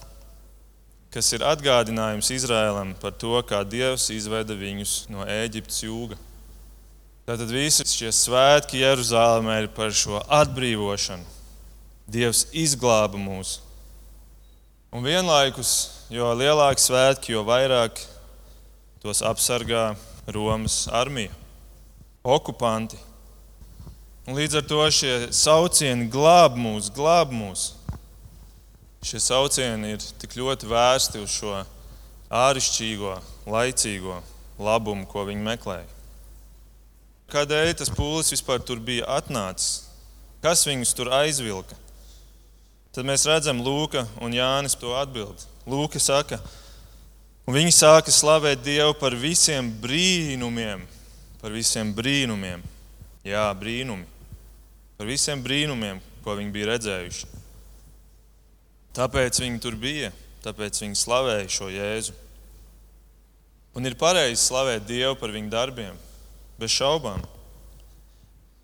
kas 1.11 1.33
ir 1.35 1.43
atgādinājums 1.43 2.29
Izrēlam 2.31 2.93
par 3.01 3.17
to, 3.19 3.33
kā 3.49 3.65
Dievs 3.67 4.05
izveda 4.15 4.55
viņus 4.55 4.93
no 5.11 5.27
Ēģiptes 5.27 5.81
jūga. 5.83 6.19
Tātad 7.27 7.51
visi 7.51 7.89
šie 7.91 8.13
svētki 8.15 8.85
Jeruzalemē 8.85 9.57
ir 9.65 9.69
par 9.75 9.91
šo 9.91 10.23
atbrīvošanu. 10.31 11.27
Dievs 12.07 12.45
izglāba 12.55 13.19
mūs. 13.19 13.57
Un 14.95 15.03
vienlaikus, 15.03 16.07
jo 16.13 16.31
lielāki 16.39 16.87
svētki, 16.87 17.35
jo 17.35 17.43
vairāk 17.49 17.99
tos 19.03 19.25
apsargā 19.27 19.97
Romas 20.31 20.85
armija, 20.87 21.35
okupanti. 22.23 23.01
Un 24.23 24.37
līdz 24.39 24.61
ar 24.61 24.67
to 24.71 24.83
šie 24.95 25.15
saucieni 25.35 26.07
glāb 26.07 26.55
mūs, 26.55 26.93
glāb 26.95 27.33
mūs. 27.35 27.73
Šie 29.03 29.19
saucieni 29.19 29.97
ir 29.97 30.05
tik 30.23 30.37
ļoti 30.39 30.69
vērsti 30.71 31.23
uz 31.25 31.33
šo 31.41 31.57
āršķirīgo, 32.31 33.17
laicīgo 33.51 34.21
labumu, 34.63 35.09
ko 35.11 35.25
viņi 35.27 35.43
meklēja. 35.43 35.89
Kādēļ 37.35 37.73
tas 37.81 37.91
pūlis 37.91 38.31
vispār 38.31 38.63
tur 38.63 38.79
bija 38.79 39.09
atnācis? 39.11 39.89
Kas 40.45 40.63
viņus 40.69 40.95
tur 40.95 41.11
aizvilka? 41.19 41.75
Tad 42.95 43.09
mēs 43.09 43.27
redzam, 43.27 43.59
Lūka 43.65 44.05
un 44.23 44.35
Jānis 44.37 44.79
to 44.79 44.95
atbild. 45.01 45.43
Lūka 45.67 45.99
saka, 46.03 46.39
un 47.49 47.59
viņi 47.59 47.75
sāka 47.75 48.15
slavēt 48.15 48.63
Dievu 48.63 48.95
par 49.01 49.19
visiem 49.19 49.73
brīnumiem, 49.83 50.87
par 51.43 51.51
visiem 51.59 51.91
brīnumiem. 51.97 52.63
Jā, 53.27 53.49
brīnumi. 53.59 54.12
Par 55.03 55.09
visiem 55.11 55.41
brīnumiem, 55.43 55.97
ko 56.23 56.37
viņi 56.39 56.53
bija 56.55 56.67
redzējuši. 56.69 57.27
Tāpēc 58.95 59.41
viņi 59.43 59.57
tur 59.59 59.75
bija, 59.75 60.13
tāpēc 60.45 60.77
viņi 60.79 60.95
slavēja 61.01 61.49
šo 61.51 61.67
Jēzu. 61.75 62.13
Un 63.75 63.91
ir 63.91 63.97
pareizi 63.99 64.39
slavēt 64.45 64.87
Dievu 64.87 65.17
par 65.19 65.35
viņu 65.35 65.51
darbiem, 65.51 65.97
bez 66.55 66.71
šaubām. 66.77 67.19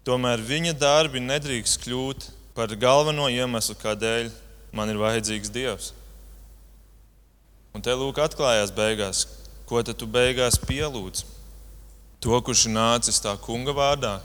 Tomēr 0.06 0.44
viņa 0.46 0.76
darbi 0.78 1.24
nedrīkst 1.24 1.80
kļūt 1.82 2.28
par 2.54 2.76
galveno 2.78 3.26
iemeslu, 3.34 3.74
kādēļ 3.82 4.30
man 4.78 4.94
ir 4.94 5.02
vajadzīgs 5.02 5.50
Dievs. 5.50 5.90
Un 7.74 7.82
te 7.82 7.98
lūk, 7.98 8.22
atklājās 8.22 8.70
beigās, 8.78 9.24
ko 9.66 9.82
tu 9.90 10.06
beigās 10.06 10.62
pielūdz? 10.70 11.26
To, 12.22 12.38
kurš 12.38 12.68
ir 12.70 12.76
nācis 12.78 13.18
tā 13.26 13.34
kunga 13.42 13.74
vārdā, 13.74 14.20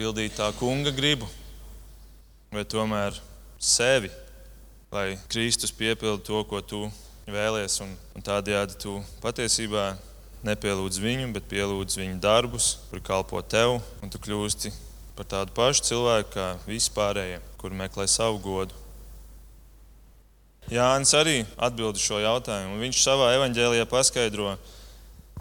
pildīt 0.00 0.40
tā 0.40 0.48
kunga 0.56 0.96
gribu, 0.96 1.28
vai 2.52 2.66
tomēr 2.68 3.16
sevi 3.58 4.12
lai 4.92 5.18
Kristus 5.28 5.72
piepilda 5.72 6.20
to, 6.20 6.42
ko 6.44 6.60
tu 6.60 6.84
vēlies. 7.24 7.78
Un, 7.80 7.94
un 8.12 8.24
tādējādi 8.24 8.76
tu 8.82 8.98
patiesībā 9.22 9.94
nepielūdz 10.44 11.00
viņu, 11.00 11.30
bet 11.32 11.48
pielūdz 11.48 11.96
viņa 11.96 12.18
darbus, 12.20 12.74
kur 12.90 13.00
kalpo 13.00 13.40
tev, 13.40 13.78
un 14.04 14.12
tu 14.12 14.20
kļūsti 14.20 14.72
par 15.16 15.28
tādu 15.32 15.56
pašu 15.56 15.88
cilvēku 15.88 16.34
kā 16.36 16.50
vispārējie, 16.68 17.40
kur 17.56 17.72
meklē 17.76 18.04
savu 18.10 18.40
godu. 18.44 18.76
Jānis 20.72 21.16
arī 21.16 21.40
atbild 21.56 21.96
uz 21.96 22.04
šo 22.04 22.20
jautājumu. 22.20 22.78
Viņš 22.84 23.00
savā 23.02 23.32
evanģēlijā 23.38 23.88
paskaidro, 23.88 24.58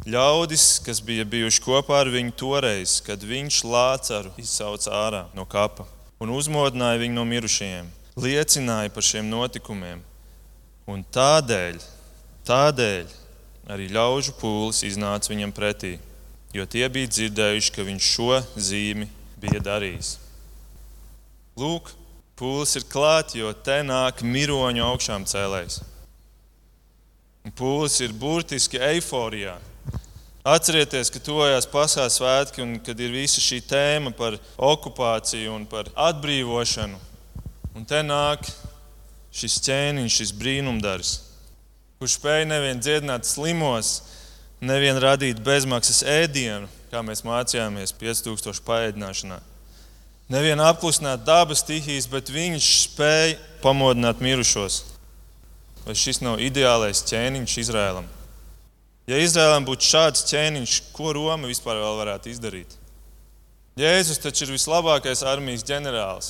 ļaudis, 0.07 0.77
kas 0.85 1.03
bija 1.03 1.27
bijuši 1.27 1.63
kopā 1.67 2.05
ar 2.05 2.11
viņu 2.11 2.39
toreiz, 2.39 3.01
kad 3.03 3.19
viņš 3.19 3.65
Lācaru 3.67 4.31
izsauca 4.39 4.95
ārā 5.03 5.25
no 5.35 5.43
kapa 5.43 5.85
un 6.21 6.35
uzmodināja 6.35 7.01
viņu 7.01 7.17
no 7.17 7.25
mirušajiem 7.25 7.89
liecināja 8.15 8.91
par 8.91 9.05
šiem 9.05 9.29
notikumiem. 9.29 10.01
Un 10.89 11.03
tādēļ, 11.13 11.79
tādēļ 12.47 13.13
arī 13.71 13.87
ļaužu 13.93 14.35
pūlis 14.41 14.81
iznāca 14.87 15.31
viņam 15.31 15.53
pretī, 15.55 15.95
jo 16.53 16.65
tie 16.65 16.87
bija 16.91 17.09
dzirdējuši, 17.11 17.73
ka 17.75 17.85
viņš 17.87 18.09
šo 18.15 18.41
zīmi 18.57 19.07
bija 19.41 19.61
darījis. 19.63 20.17
Lūk, 21.59 21.91
pūlis 22.39 22.75
ir 22.79 22.87
klāts, 22.89 23.37
jo 23.37 23.53
te 23.53 23.81
nāk 23.85 24.23
miroņu 24.25 24.83
augšām 24.85 25.27
cēlējs. 25.29 25.81
Un 27.45 27.53
pūlis 27.57 27.97
ir 28.03 28.13
burtiski 28.13 28.81
eiforijā. 28.81 29.57
Atcerieties, 30.41 31.11
ka 31.13 31.19
tuvojās 31.21 31.67
pasaules 31.69 32.15
svētki 32.17 32.63
un 32.63 32.79
kad 32.81 32.97
ir 32.97 33.13
visa 33.13 33.37
šī 33.43 33.59
tēma 33.61 34.09
par 34.17 34.39
okupāciju 34.57 35.53
un 35.53 35.67
par 35.69 35.91
atbrīvošanu. 35.93 36.97
Un 37.77 37.85
te 37.85 37.99
nāk 38.01 38.47
šis 39.29 39.59
ķēniņš, 39.67 40.15
šis 40.17 40.31
brīnumdars, 40.39 41.11
kurš 42.01 42.15
spēja 42.17 42.47
nevien 42.49 42.81
dziedināt 42.81 43.29
slimos, 43.29 43.99
nevien 44.65 44.97
radīt 44.97 45.43
bezmaksas 45.45 46.01
ēdienu, 46.09 46.65
kā 46.89 47.03
mēs 47.05 47.21
mācījāmies 47.21 47.93
5000 48.01 48.65
paēdināšanā. 48.65 49.37
Nevien 50.31 50.63
apklusināt 50.63 51.21
dabas 51.27 51.61
stihijas, 51.61 52.07
bet 52.09 52.31
viņš 52.33 52.71
spēja 52.87 53.37
pamodināt 53.61 54.23
mirušos. 54.25 54.79
Vai 55.85 55.93
šis 55.97 56.23
nav 56.25 56.41
ideālais 56.41 57.03
ķēniņš 57.05 57.57
Izrēlam? 57.61 58.09
Ja 59.11 59.17
Izrēlam 59.19 59.65
būtu 59.67 59.83
šāds 59.83 60.23
ķēniņš, 60.29 60.73
ko 60.95 61.11
Roma 61.17 61.49
vispār 61.49 61.81
varētu 61.83 62.29
izdarīt? 62.31 62.77
Jēzus 63.75 64.21
taču 64.23 64.45
ir 64.45 64.53
vislabākais 64.53 65.25
armijas 65.27 65.65
ģenerālis. 65.67 66.29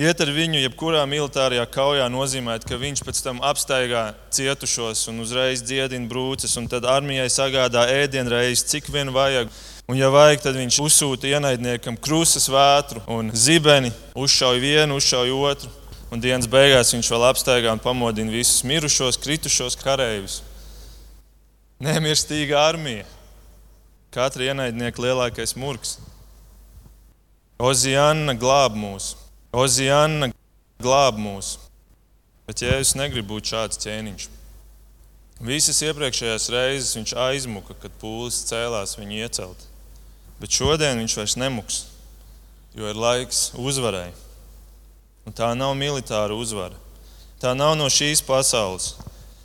Iet 0.00 0.22
ar 0.24 0.30
viņu, 0.32 0.62
jebkurā 0.62 1.02
militārajā 1.04 1.66
kaujā, 1.68 2.06
nozīmē, 2.08 2.54
ka 2.64 2.78
viņš 2.80 3.02
pēc 3.04 3.18
tam 3.26 3.42
apstaigā 3.44 4.14
cietušos 4.32 5.02
un 5.12 5.20
uzreiz 5.20 5.60
dziedina 5.60 6.08
brūces, 6.08 6.54
un 6.56 6.70
tad 6.72 6.86
armijai 6.88 7.26
sagādā 7.28 7.82
ēdienreizes, 7.98 8.64
cik 8.70 8.88
vien 8.94 9.12
vajag. 9.12 9.52
Un, 9.90 9.98
ja 10.00 10.08
vajag, 10.14 10.40
tad 10.46 10.56
viņš 10.56 10.78
uzsūta 10.86 11.28
ienaidniekam 11.28 11.98
krustas 12.00 12.48
vētru 12.48 13.02
un 13.12 13.28
zibeni, 13.36 13.92
uzšauj 14.16 14.62
vienu, 14.62 14.96
uzšauj 15.02 15.34
otru. 15.36 15.74
Un 16.08 16.24
dienas 16.24 16.48
beigās 16.48 16.94
viņš 16.96 17.12
vēl 17.12 17.28
apstaigā 17.28 17.76
un 17.76 17.82
pamodina 17.82 18.32
visus 18.32 18.64
mirušos, 18.64 19.20
kritušos 19.20 19.76
kareivus. 19.84 20.40
Nemirstīga 21.82 22.60
armija. 22.62 23.02
Katra 24.14 24.52
ienaidnieka 24.52 25.02
lielākais 25.02 25.56
murgs. 25.58 25.96
Oziāna 27.58 28.36
glāb 28.38 28.76
mūsu. 28.78 29.16
Oziāna 29.50 30.28
glāb 30.78 31.18
mūs, 31.18 31.56
bet 32.46 32.62
Jēzus 32.62 32.94
negrib 33.00 33.26
būt 33.32 33.50
šāds 33.50 33.82
ķēniņš. 33.82 34.28
Visas 35.42 35.82
iepriekšējās 35.82 36.48
reizes 36.54 36.94
viņš 37.00 37.16
aizmuka, 37.18 37.74
kad 37.82 37.98
pūlis 37.98 38.44
cēlās 38.46 38.94
viņu 39.00 39.18
iecelt. 39.18 39.66
Bet 40.38 40.54
šodien 40.54 41.02
viņš 41.02 41.18
vairs 41.18 41.38
nemuks, 41.40 41.84
jo 42.78 42.86
ir 42.86 42.98
laiks 43.08 43.48
uzvarai. 43.58 44.12
Un 45.26 45.34
tā 45.34 45.50
nav 45.58 45.74
militāra 45.74 46.38
uzvara. 46.38 46.78
Tā 47.42 47.56
nav 47.58 47.74
no 47.74 47.90
šīs 47.90 48.22
pasaules. 48.22 48.94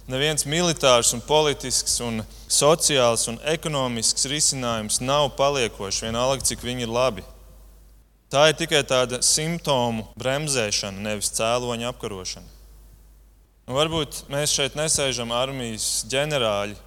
Neviens 0.08 0.46
militārs, 0.48 1.10
un 1.12 1.20
politisks, 1.20 1.98
un 2.00 2.22
sociāls 2.48 3.26
un 3.28 3.41
ekonomisks 3.43 4.24
risinājums 4.32 5.02
nav 5.04 5.34
paliekošs, 5.36 6.06
vienalga 6.06 6.48
cik 6.48 6.63
viņi 6.63 6.86
ir 6.86 6.93
labi. 6.96 7.26
Tā 8.32 8.46
ir 8.48 8.56
tikai 8.60 8.86
tāda 8.88 9.20
simptomu 9.24 10.06
bremzēšana, 10.20 11.04
nevis 11.04 11.34
cēloņa 11.36 11.89
apkarošana. 11.91 12.48
Un 13.67 13.76
varbūt 13.76 14.22
mēs 14.32 14.54
šeit 14.56 14.78
nesēžam 14.80 15.34
armijas 15.36 16.06
ģenerāļi, 16.08 16.80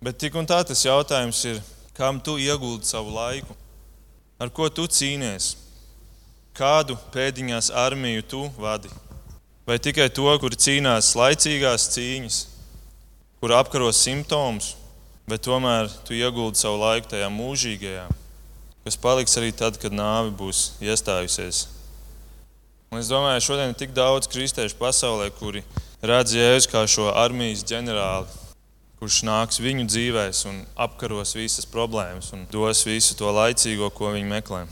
bet 0.00 0.16
tik 0.24 0.40
un 0.40 0.48
tā 0.48 0.62
tas 0.64 0.86
jautājums 0.86 1.42
ir, 1.50 1.60
kam 1.92 2.16
tu 2.16 2.38
ieguldi 2.40 2.88
savu 2.88 3.12
laiku, 3.12 3.52
ar 4.40 4.48
ko 4.48 4.70
tu 4.72 4.88
cīnies, 4.88 5.50
kādu 6.56 6.96
pēdiņās 7.12 7.68
armiju 7.76 8.24
tu 8.24 8.42
vadi. 8.56 8.88
Vai 9.68 9.76
tikai 9.76 10.08
to, 10.12 10.32
kur 10.40 10.56
cīnās 10.56 11.12
laicīgās 11.16 11.90
cīņas, 11.92 12.40
kur 13.44 13.52
apkaro 13.60 13.92
simptomus, 13.92 14.72
bet 15.28 15.44
tomēr 15.44 15.92
tu 16.08 16.16
ieguldi 16.16 16.64
savu 16.64 16.80
laiku 16.80 17.12
tajā 17.12 17.28
mūžīgajā 17.28 18.08
kas 18.84 18.98
paliks 19.00 19.38
arī 19.40 19.48
tad, 19.56 19.78
kad 19.80 19.94
nāve 19.96 20.28
būs 20.36 20.74
iestājusies. 20.84 21.64
Un 22.92 23.00
es 23.00 23.08
domāju, 23.08 23.42
šodien 23.48 23.72
ir 23.72 23.78
tik 23.80 23.94
daudz 23.96 24.28
kristiešu 24.30 24.76
pasaulē, 24.78 25.30
kuri 25.34 25.64
redz 26.04 26.36
Jēzu 26.36 26.70
kā 26.70 26.84
šo 26.90 27.08
armijas 27.16 27.64
ģenerāli, 27.66 28.28
kurš 29.00 29.22
nāks 29.26 29.58
viņu 29.64 29.88
dzīvēs 29.88 30.44
un 30.50 30.60
apkaros 30.86 31.32
visas 31.34 31.66
problēmas 31.66 32.30
un 32.36 32.44
dos 32.52 32.84
visu 32.86 33.16
to 33.18 33.32
laicīgo, 33.32 33.88
ko 33.90 34.12
viņi 34.14 34.30
meklē. 34.30 34.66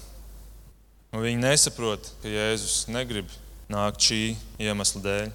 Un 1.12 1.24
viņi 1.24 1.40
nesaprot, 1.40 2.12
ka 2.22 2.28
Jēzus 2.28 2.84
negrib 2.92 3.32
nākt 3.72 4.04
šī 4.04 4.22
iemesla 4.60 5.02
dēļ. 5.08 5.32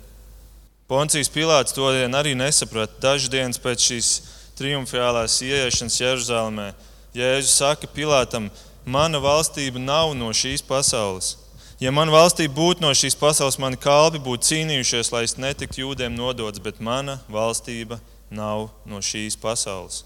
Poncijas 0.87 1.27
Pilārs 1.27 1.75
to 1.75 1.83
arī 1.91 2.35
nesaprata. 2.35 2.95
Dažas 3.03 3.29
dienas 3.29 3.59
pēc 3.59 3.87
šīs 3.89 4.11
triumfālās 4.55 5.41
ieiešanas 5.43 5.99
Jeruzalemē 5.99 6.71
Jēzus 7.17 7.57
saka 7.57 7.87
Pilātam, 7.89 8.49
mana 8.85 9.19
valstība 9.19 9.81
nav 9.81 10.13
no 10.15 10.29
šīs 10.35 10.61
pasaules. 10.63 11.35
Ja 11.81 11.91
man 11.93 12.09
valstī 12.09 12.47
būtu 12.49 12.81
no 12.81 12.91
šīs 12.93 13.17
pasaules, 13.17 13.59
mani 13.61 13.77
kalpi 13.77 14.21
būtu 14.21 14.47
cīnījušies, 14.49 15.11
lai 15.13 15.23
es 15.27 15.35
netiktu 15.37 15.83
jūdiem 15.83 16.15
nodots, 16.17 16.61
bet 16.61 16.79
mana 16.81 17.19
valstība 17.29 17.99
nav 18.29 18.69
no 18.85 19.01
šīs 19.01 19.37
pasaules. 19.37 20.03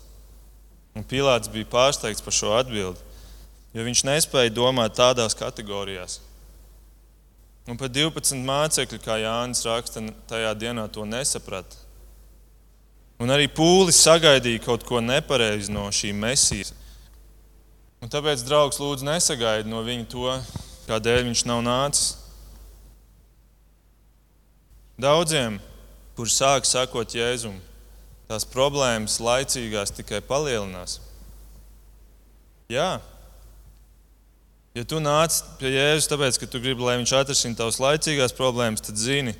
Un 0.96 1.06
Pilārs 1.08 1.52
bija 1.52 1.70
pārsteigts 1.72 2.24
par 2.24 2.36
šo 2.36 2.56
atbildi, 2.58 3.00
jo 3.72 3.86
viņš 3.88 4.04
nespēja 4.08 4.52
domāt 4.56 4.98
tādās 5.00 5.38
kategorijās. 5.40 6.20
Un 7.70 7.78
pat 7.78 7.94
12 7.94 8.42
mācekļi, 8.42 9.00
kā 9.04 9.20
Jānis 9.22 9.62
raksta, 9.68 10.02
tajā 10.30 10.52
dienā 10.58 10.88
to 10.90 11.06
nesaprata. 11.06 11.78
Un 13.22 13.30
arī 13.30 13.46
pūlis 13.46 14.00
sagaidīja 14.02 14.64
kaut 14.66 14.86
ko 14.88 14.98
nepareizi 15.04 15.70
no 15.74 15.86
šī 15.94 16.10
mesijas. 16.18 16.74
Un 18.02 18.10
tāpēc, 18.10 18.42
draugs, 18.48 18.80
lūdzu, 18.82 19.06
nesagaidi 19.06 19.70
no 19.70 19.84
viņa 19.86 20.08
to, 20.10 20.32
kādēļ 20.88 21.28
viņš 21.28 21.44
nav 21.46 21.62
nācis. 21.68 22.16
Daudziem, 25.02 25.60
kuriem 26.18 26.34
sāk 26.34 26.66
sakot 26.70 27.14
Jēzum, 27.14 27.56
tās 28.30 28.46
problēmas 28.46 29.20
laicīgās 29.22 29.94
tikai 29.98 30.20
palielinās. 30.26 31.00
Jā, 32.70 33.02
ja 34.78 34.84
tu 34.88 35.00
nāc 35.04 35.42
pie 35.60 35.74
Jēzus, 35.76 36.10
tāpēc, 36.12 36.40
ka 36.42 36.50
tu 36.50 36.62
gribi, 36.64 36.86
lai 36.86 36.98
viņš 37.02 37.16
atrisina 37.20 37.58
tavas 37.60 37.80
laicīgās 37.82 38.36
problēmas, 38.38 38.84
tad 38.86 39.00
zini, 39.00 39.36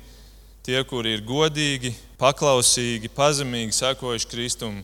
tie, 0.66 0.78
kuri 0.88 1.16
ir 1.16 1.24
godīgi, 1.26 1.94
paklausīgi, 2.20 3.10
pazemīgi 3.16 3.74
sekojuši 3.76 4.30
Kristum, 4.30 4.82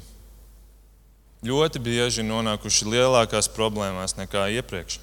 ļoti 1.47 1.83
bieži 1.83 2.25
nonākuši 2.27 2.89
lielākās 2.91 3.51
problēmās 3.55 4.17
nekā 4.19 4.49
iepriekš. 4.59 4.99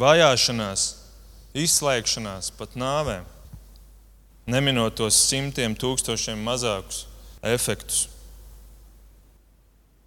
Vajāšanās, 0.00 0.88
izslēgšanās, 1.54 2.50
pat 2.58 2.74
nāvēm, 2.74 3.28
neminot 4.50 4.96
tos 4.98 5.20
simtiem 5.28 5.76
tūkstošiem 5.78 6.40
mazākus 6.42 7.04
efektus. 7.46 8.08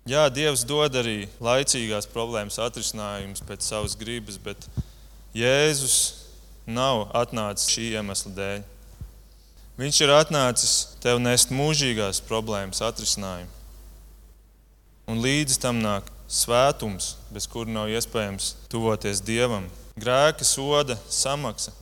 Jā, 0.07 0.29
Dievs 0.31 0.61
dod 0.63 0.93
arī 0.95 1.25
laicīgās 1.43 2.05
problēmas 2.07 2.55
atrisinājumus 2.63 3.41
pēc 3.43 3.65
savas 3.67 3.95
gribas, 3.99 4.37
bet 4.39 4.63
Jēzus 5.35 5.97
nav 6.63 7.09
atnācis 7.11 7.67
šī 7.73 7.89
iemesla 7.97 8.31
dēļ. 8.37 8.61
Viņš 9.81 9.99
ir 10.05 10.13
atnācis 10.15 10.77
tev 11.03 11.19
nest 11.19 11.51
mūžīgās 11.51 12.21
problēmas 12.23 12.79
atrisinājumu. 12.87 13.51
Un 15.11 15.19
līdz 15.25 15.59
tam 15.65 15.83
nāk 15.83 16.07
svētums, 16.31 17.17
bez 17.35 17.43
kura 17.51 17.67
nav 17.67 17.91
iespējams 17.91 18.53
tuvoties 18.71 19.19
Dievam, 19.27 19.67
grēka 19.99 20.47
soda 20.47 20.95
samaksa. 21.11 21.75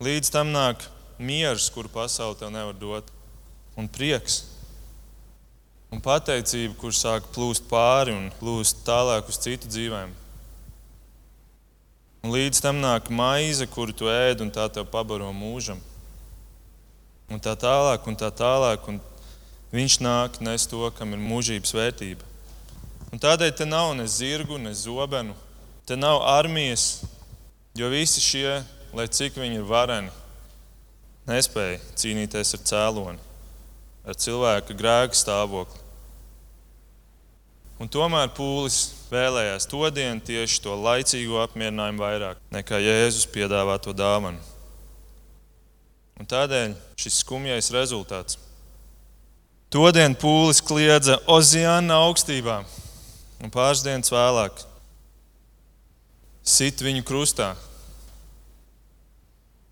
Līdz 0.00 0.32
tam 0.32 0.56
nāk 0.56 0.88
miers, 1.20 1.68
kuru 1.74 1.92
pasaule 1.92 2.40
tev 2.40 2.48
nevar 2.54 2.80
dot, 2.80 3.12
un 3.76 3.92
prieks 3.92 4.46
un 5.92 6.00
pateicība, 6.04 6.74
kur 6.78 6.94
sāk 6.94 7.28
plūst 7.34 7.68
pāri 7.70 8.14
un 8.14 8.28
plūst 8.40 8.84
tālāk 8.86 9.28
uz 9.30 9.40
citu 9.40 9.70
dzīvēm. 9.70 10.14
Un 12.26 12.34
līdz 12.34 12.60
tam 12.60 12.80
nāk 12.82 13.08
maize, 13.14 13.66
kuru 13.70 13.94
tu 13.96 14.10
ēd, 14.10 14.42
un 14.44 14.50
tā 14.52 14.66
tev 14.72 14.88
pabaro 14.90 15.30
mūžam. 15.32 15.78
Un 17.32 17.40
tā 17.40 17.54
tālāk, 17.56 18.08
un 18.08 18.16
tā 18.18 18.30
tālāk. 18.34 18.88
Un 18.90 18.98
viņš 19.72 19.98
nāk, 20.04 20.40
nes 20.44 20.66
to, 20.68 20.82
kam 20.96 21.14
ir 21.14 21.22
mūžības 21.22 21.74
vērtība. 21.76 22.26
Un 23.12 23.22
tādēļ 23.22 23.54
te 23.56 23.68
nav 23.68 23.94
ne 23.96 24.04
zirgu, 24.10 24.58
ne 24.60 24.74
zobenu, 24.76 25.36
te 25.88 25.96
nav 25.96 26.20
armijas, 26.28 27.04
jo 27.78 27.88
visi 27.88 28.20
šie, 28.20 28.58
lai 28.92 29.06
cik 29.08 29.38
viņi 29.40 29.62
ir 29.62 29.68
vareni, 29.68 30.12
nespēja 31.28 31.80
cīnīties 31.96 32.56
ar 32.58 32.66
cēloni 32.68 33.27
ar 34.08 34.16
cilvēka 34.16 34.76
grēka 34.76 35.18
stāvokli. 35.18 35.84
Un 37.78 37.90
tomēr 37.92 38.32
pūlis 38.34 38.78
vēlējās 39.12 39.68
to 39.70 39.84
dienu 39.94 40.24
tieši 40.26 40.62
to 40.64 40.74
laicīgo 40.74 41.38
apmierinājumu 41.44 42.02
vairāk 42.02 42.40
nekā 42.50 42.80
Jēzus 42.82 43.28
piedāvāto 43.30 43.94
dāvanu. 43.94 44.40
Un 46.18 46.26
tādēļ 46.26 46.74
šis 46.98 47.20
skumjais 47.22 47.70
rezultāts. 47.70 48.40
Todien 49.70 50.16
pūlis 50.18 50.62
kliedza 50.64 51.20
Oziāna 51.30 52.00
augstībā, 52.08 52.62
un 53.44 53.52
pāris 53.54 53.84
dienas 53.84 54.10
vēlāk 54.10 54.64
sit 56.42 56.80
viņu 56.82 57.04
krustā. 57.06 57.52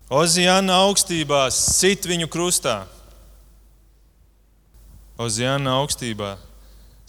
Oziāna 0.07 0.77
augstībā 0.85 1.47
sit 1.51 2.05
viņu 2.07 2.29
krustā. 2.31 2.85
Oziāna 5.17 5.71
augstībā 5.79 6.35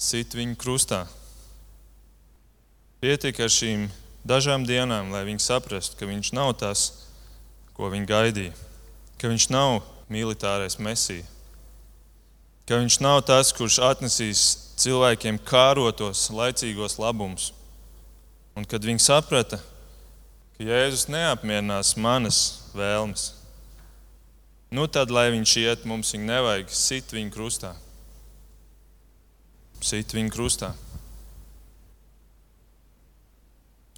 sit 0.01 0.33
viņu 0.33 0.55
krustā. 0.57 1.03
Pietika 3.05 3.43
ar 3.45 3.51
šīm 3.53 3.83
dažām 4.25 4.63
dienām, 4.65 5.11
lai 5.13 5.27
viņi 5.27 5.43
saprastu, 5.45 5.99
ka 6.01 6.07
viņš 6.09 6.31
nav 6.33 6.55
tas, 6.57 6.87
ko 7.77 7.91
viņi 7.93 8.07
gaidīja, 8.09 8.55
ka 9.21 9.29
viņš 9.29 9.47
nav 9.53 9.83
militārais 10.09 10.79
mesija, 10.81 11.27
ka 12.65 12.79
viņš 12.81 12.97
nav 13.05 13.21
tas, 13.29 13.51
kurš 13.53 13.77
atnesīs 13.91 14.45
cilvēkiem 14.81 15.37
kārotos, 15.45 16.31
laicīgos 16.33 16.97
labumus. 16.97 17.51
Un 18.57 18.65
kad 18.65 18.87
viņi 18.89 19.05
saprata, 19.05 19.59
ka 20.57 20.65
Jēzus 20.65 21.11
neapmierinās 21.13 21.93
manas 22.01 22.41
vēlmes, 22.73 23.27
nu 24.73 24.89
tad, 24.89 25.13
lai 25.13 25.27
viņš 25.37 25.55
iet, 25.61 25.85
mums 25.85 26.15
viņa 26.17 26.31
nevajag 26.33 26.73
sit 26.73 27.13
viņu 27.13 27.35
krustā 27.37 27.75
sit 29.85 30.15
viņu 30.15 30.33
krustā. 30.35 30.73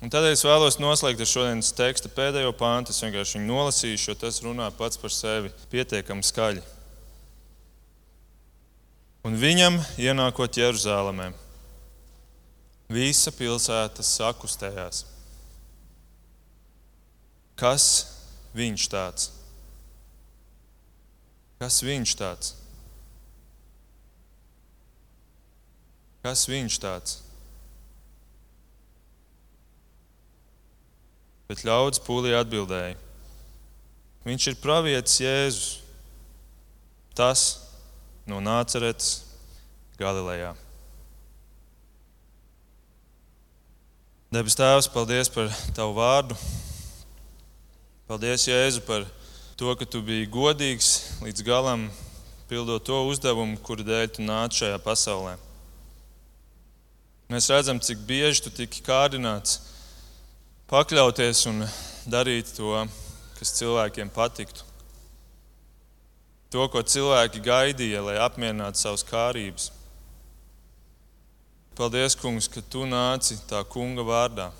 Un 0.00 0.08
tādēļ 0.08 0.32
es 0.32 0.44
vēlos 0.46 0.78
noslēgt 0.80 1.20
ar 1.20 1.28
šodienas 1.28 1.74
teksta 1.76 2.08
pēdējo 2.12 2.54
pāntu. 2.56 2.94
Es 2.94 3.02
vienkārši 3.04 3.36
viņu 3.36 3.48
nolasīšu, 3.50 4.06
jo 4.08 4.16
tas 4.22 4.40
runā 4.44 4.70
pats 4.72 5.00
par 5.00 5.12
sevi 5.12 5.52
pietiekami 5.72 6.24
skaļi. 6.24 6.62
Un 9.28 9.36
viņam, 9.36 9.76
ienākot 10.00 10.56
Jeruzalemē, 10.56 11.28
visa 12.88 13.32
pilsēta 13.36 14.04
sakustējās. 14.06 15.02
Kas 17.60 17.90
viņš 18.56 18.86
tāds? 18.88 19.28
Kas 21.60 21.82
viņš 21.84 22.16
tāds? 22.16 22.54
Kas 26.20 26.44
viņš 26.48 26.78
tāds? 26.82 27.18
Bet 31.48 31.64
ļaudis 31.66 32.02
pūlī 32.04 32.34
atbildēja: 32.36 32.98
Viņš 34.28 34.50
ir 34.52 34.58
pravietis 34.60 35.16
Jēzus, 35.22 35.70
tas 37.16 37.44
no 38.28 38.38
Nāceretes 38.44 39.24
Galilejā. 39.98 40.52
Debes 44.30 44.54
Tēvs, 44.54 44.86
paldies 44.92 45.32
par 45.32 45.50
Tavu 45.74 45.96
vārdu. 45.96 46.36
Paldies, 48.06 48.44
Jēzu, 48.46 48.84
par 48.86 49.08
to, 49.58 49.72
ka 49.74 49.88
Tu 49.88 50.04
biji 50.06 50.30
godīgs 50.30 50.94
līdz 51.24 51.42
galam, 51.48 51.88
pildot 52.46 52.84
to 52.86 53.02
uzdevumu, 53.10 53.58
kuru 53.64 53.88
dēļ 53.88 54.10
Tu 54.14 54.22
nāci 54.22 54.62
šajā 54.62 54.78
pasaulē. 54.84 55.38
Mēs 57.30 57.46
redzam, 57.46 57.78
cik 57.78 58.00
bieži 58.08 58.42
tu 58.42 58.50
tiki 58.50 58.80
kārdināts 58.82 59.60
pakļauties 60.66 61.44
un 61.46 61.62
darīt 62.10 62.50
to, 62.56 62.72
kas 63.36 63.52
cilvēkiem 63.54 64.10
patiktu. 64.10 64.66
To, 66.50 66.66
ko 66.66 66.82
cilvēki 66.82 67.44
gaidīja, 67.46 68.02
lai 68.02 68.16
apmierinātu 68.18 68.82
savas 68.82 69.06
kārības. 69.06 69.68
Paldies, 71.78 72.18
kungs, 72.18 72.50
ka 72.50 72.66
tu 72.66 72.82
nāci 72.90 73.38
tā 73.46 73.62
kunga 73.62 74.02
vārdā. 74.10 74.50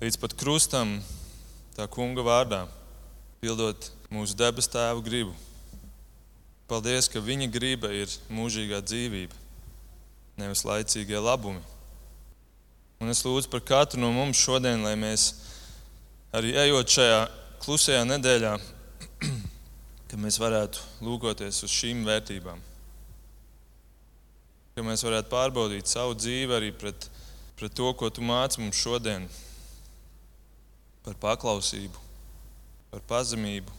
Līdz 0.00 0.22
pat 0.24 0.40
krustam, 0.40 1.02
tā 1.76 1.84
kunga 1.84 2.24
vārdā, 2.24 2.64
pildot 3.44 3.92
mūsu 4.08 4.40
debes 4.40 4.72
tēva 4.72 5.04
gribu. 5.04 5.36
Paldies, 6.64 7.12
ka 7.12 7.20
viņa 7.20 7.52
griba 7.52 7.92
ir 7.92 8.08
mūžīgā 8.32 8.80
dzīvība 8.80 9.44
nevis 10.36 10.64
laicīgie 10.68 11.18
labumi. 11.20 11.62
Un 13.00 13.12
es 13.12 13.22
lūdzu 13.24 13.50
par 13.52 13.62
katru 13.64 14.00
no 14.00 14.12
mums 14.12 14.40
šodien, 14.40 14.84
lai 14.84 14.94
mēs 14.96 15.28
arī 16.36 16.54
ejot 16.56 16.92
šajā 16.96 17.18
klusajā 17.64 18.04
nedēļā, 18.08 18.54
ka 20.08 20.20
mēs 20.20 20.38
varētu 20.40 20.84
lūkoties 21.04 21.62
uz 21.66 21.74
šīm 21.76 22.04
vērtībām. 22.08 22.62
Ka 24.76 24.84
mēs 24.84 25.04
varētu 25.04 25.32
pārbaudīt 25.32 25.88
savu 25.88 26.16
dzīvi 26.16 26.56
arī 26.56 26.72
pret, 26.76 27.08
pret 27.56 27.76
to, 27.76 27.90
ko 27.96 28.12
tu 28.12 28.24
māci 28.24 28.60
mums 28.60 28.80
šodien. 28.80 29.28
par 31.06 31.14
paklausību, 31.22 32.00
par 32.90 33.02
pazemību, 33.06 33.70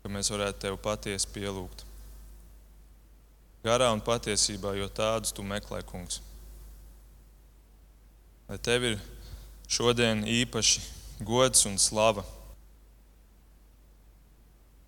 ka 0.00 0.08
mēs 0.08 0.30
varētu 0.32 0.62
tevi 0.62 0.78
patiesi 0.80 1.28
pielūgt. 1.34 1.87
Garā 3.68 3.90
un 3.92 4.00
patiesībā, 4.00 4.72
jo 4.78 4.88
tādus 4.88 5.34
tu 5.36 5.44
meklē, 5.44 5.82
kungs. 5.84 6.22
Lai 8.48 8.56
tev 8.64 8.86
ir 8.88 8.94
šodien 9.68 10.24
īpaši 10.24 10.80
gods 11.28 11.66
un 11.68 11.76
slava. 11.76 12.24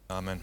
Amen. 0.08 0.40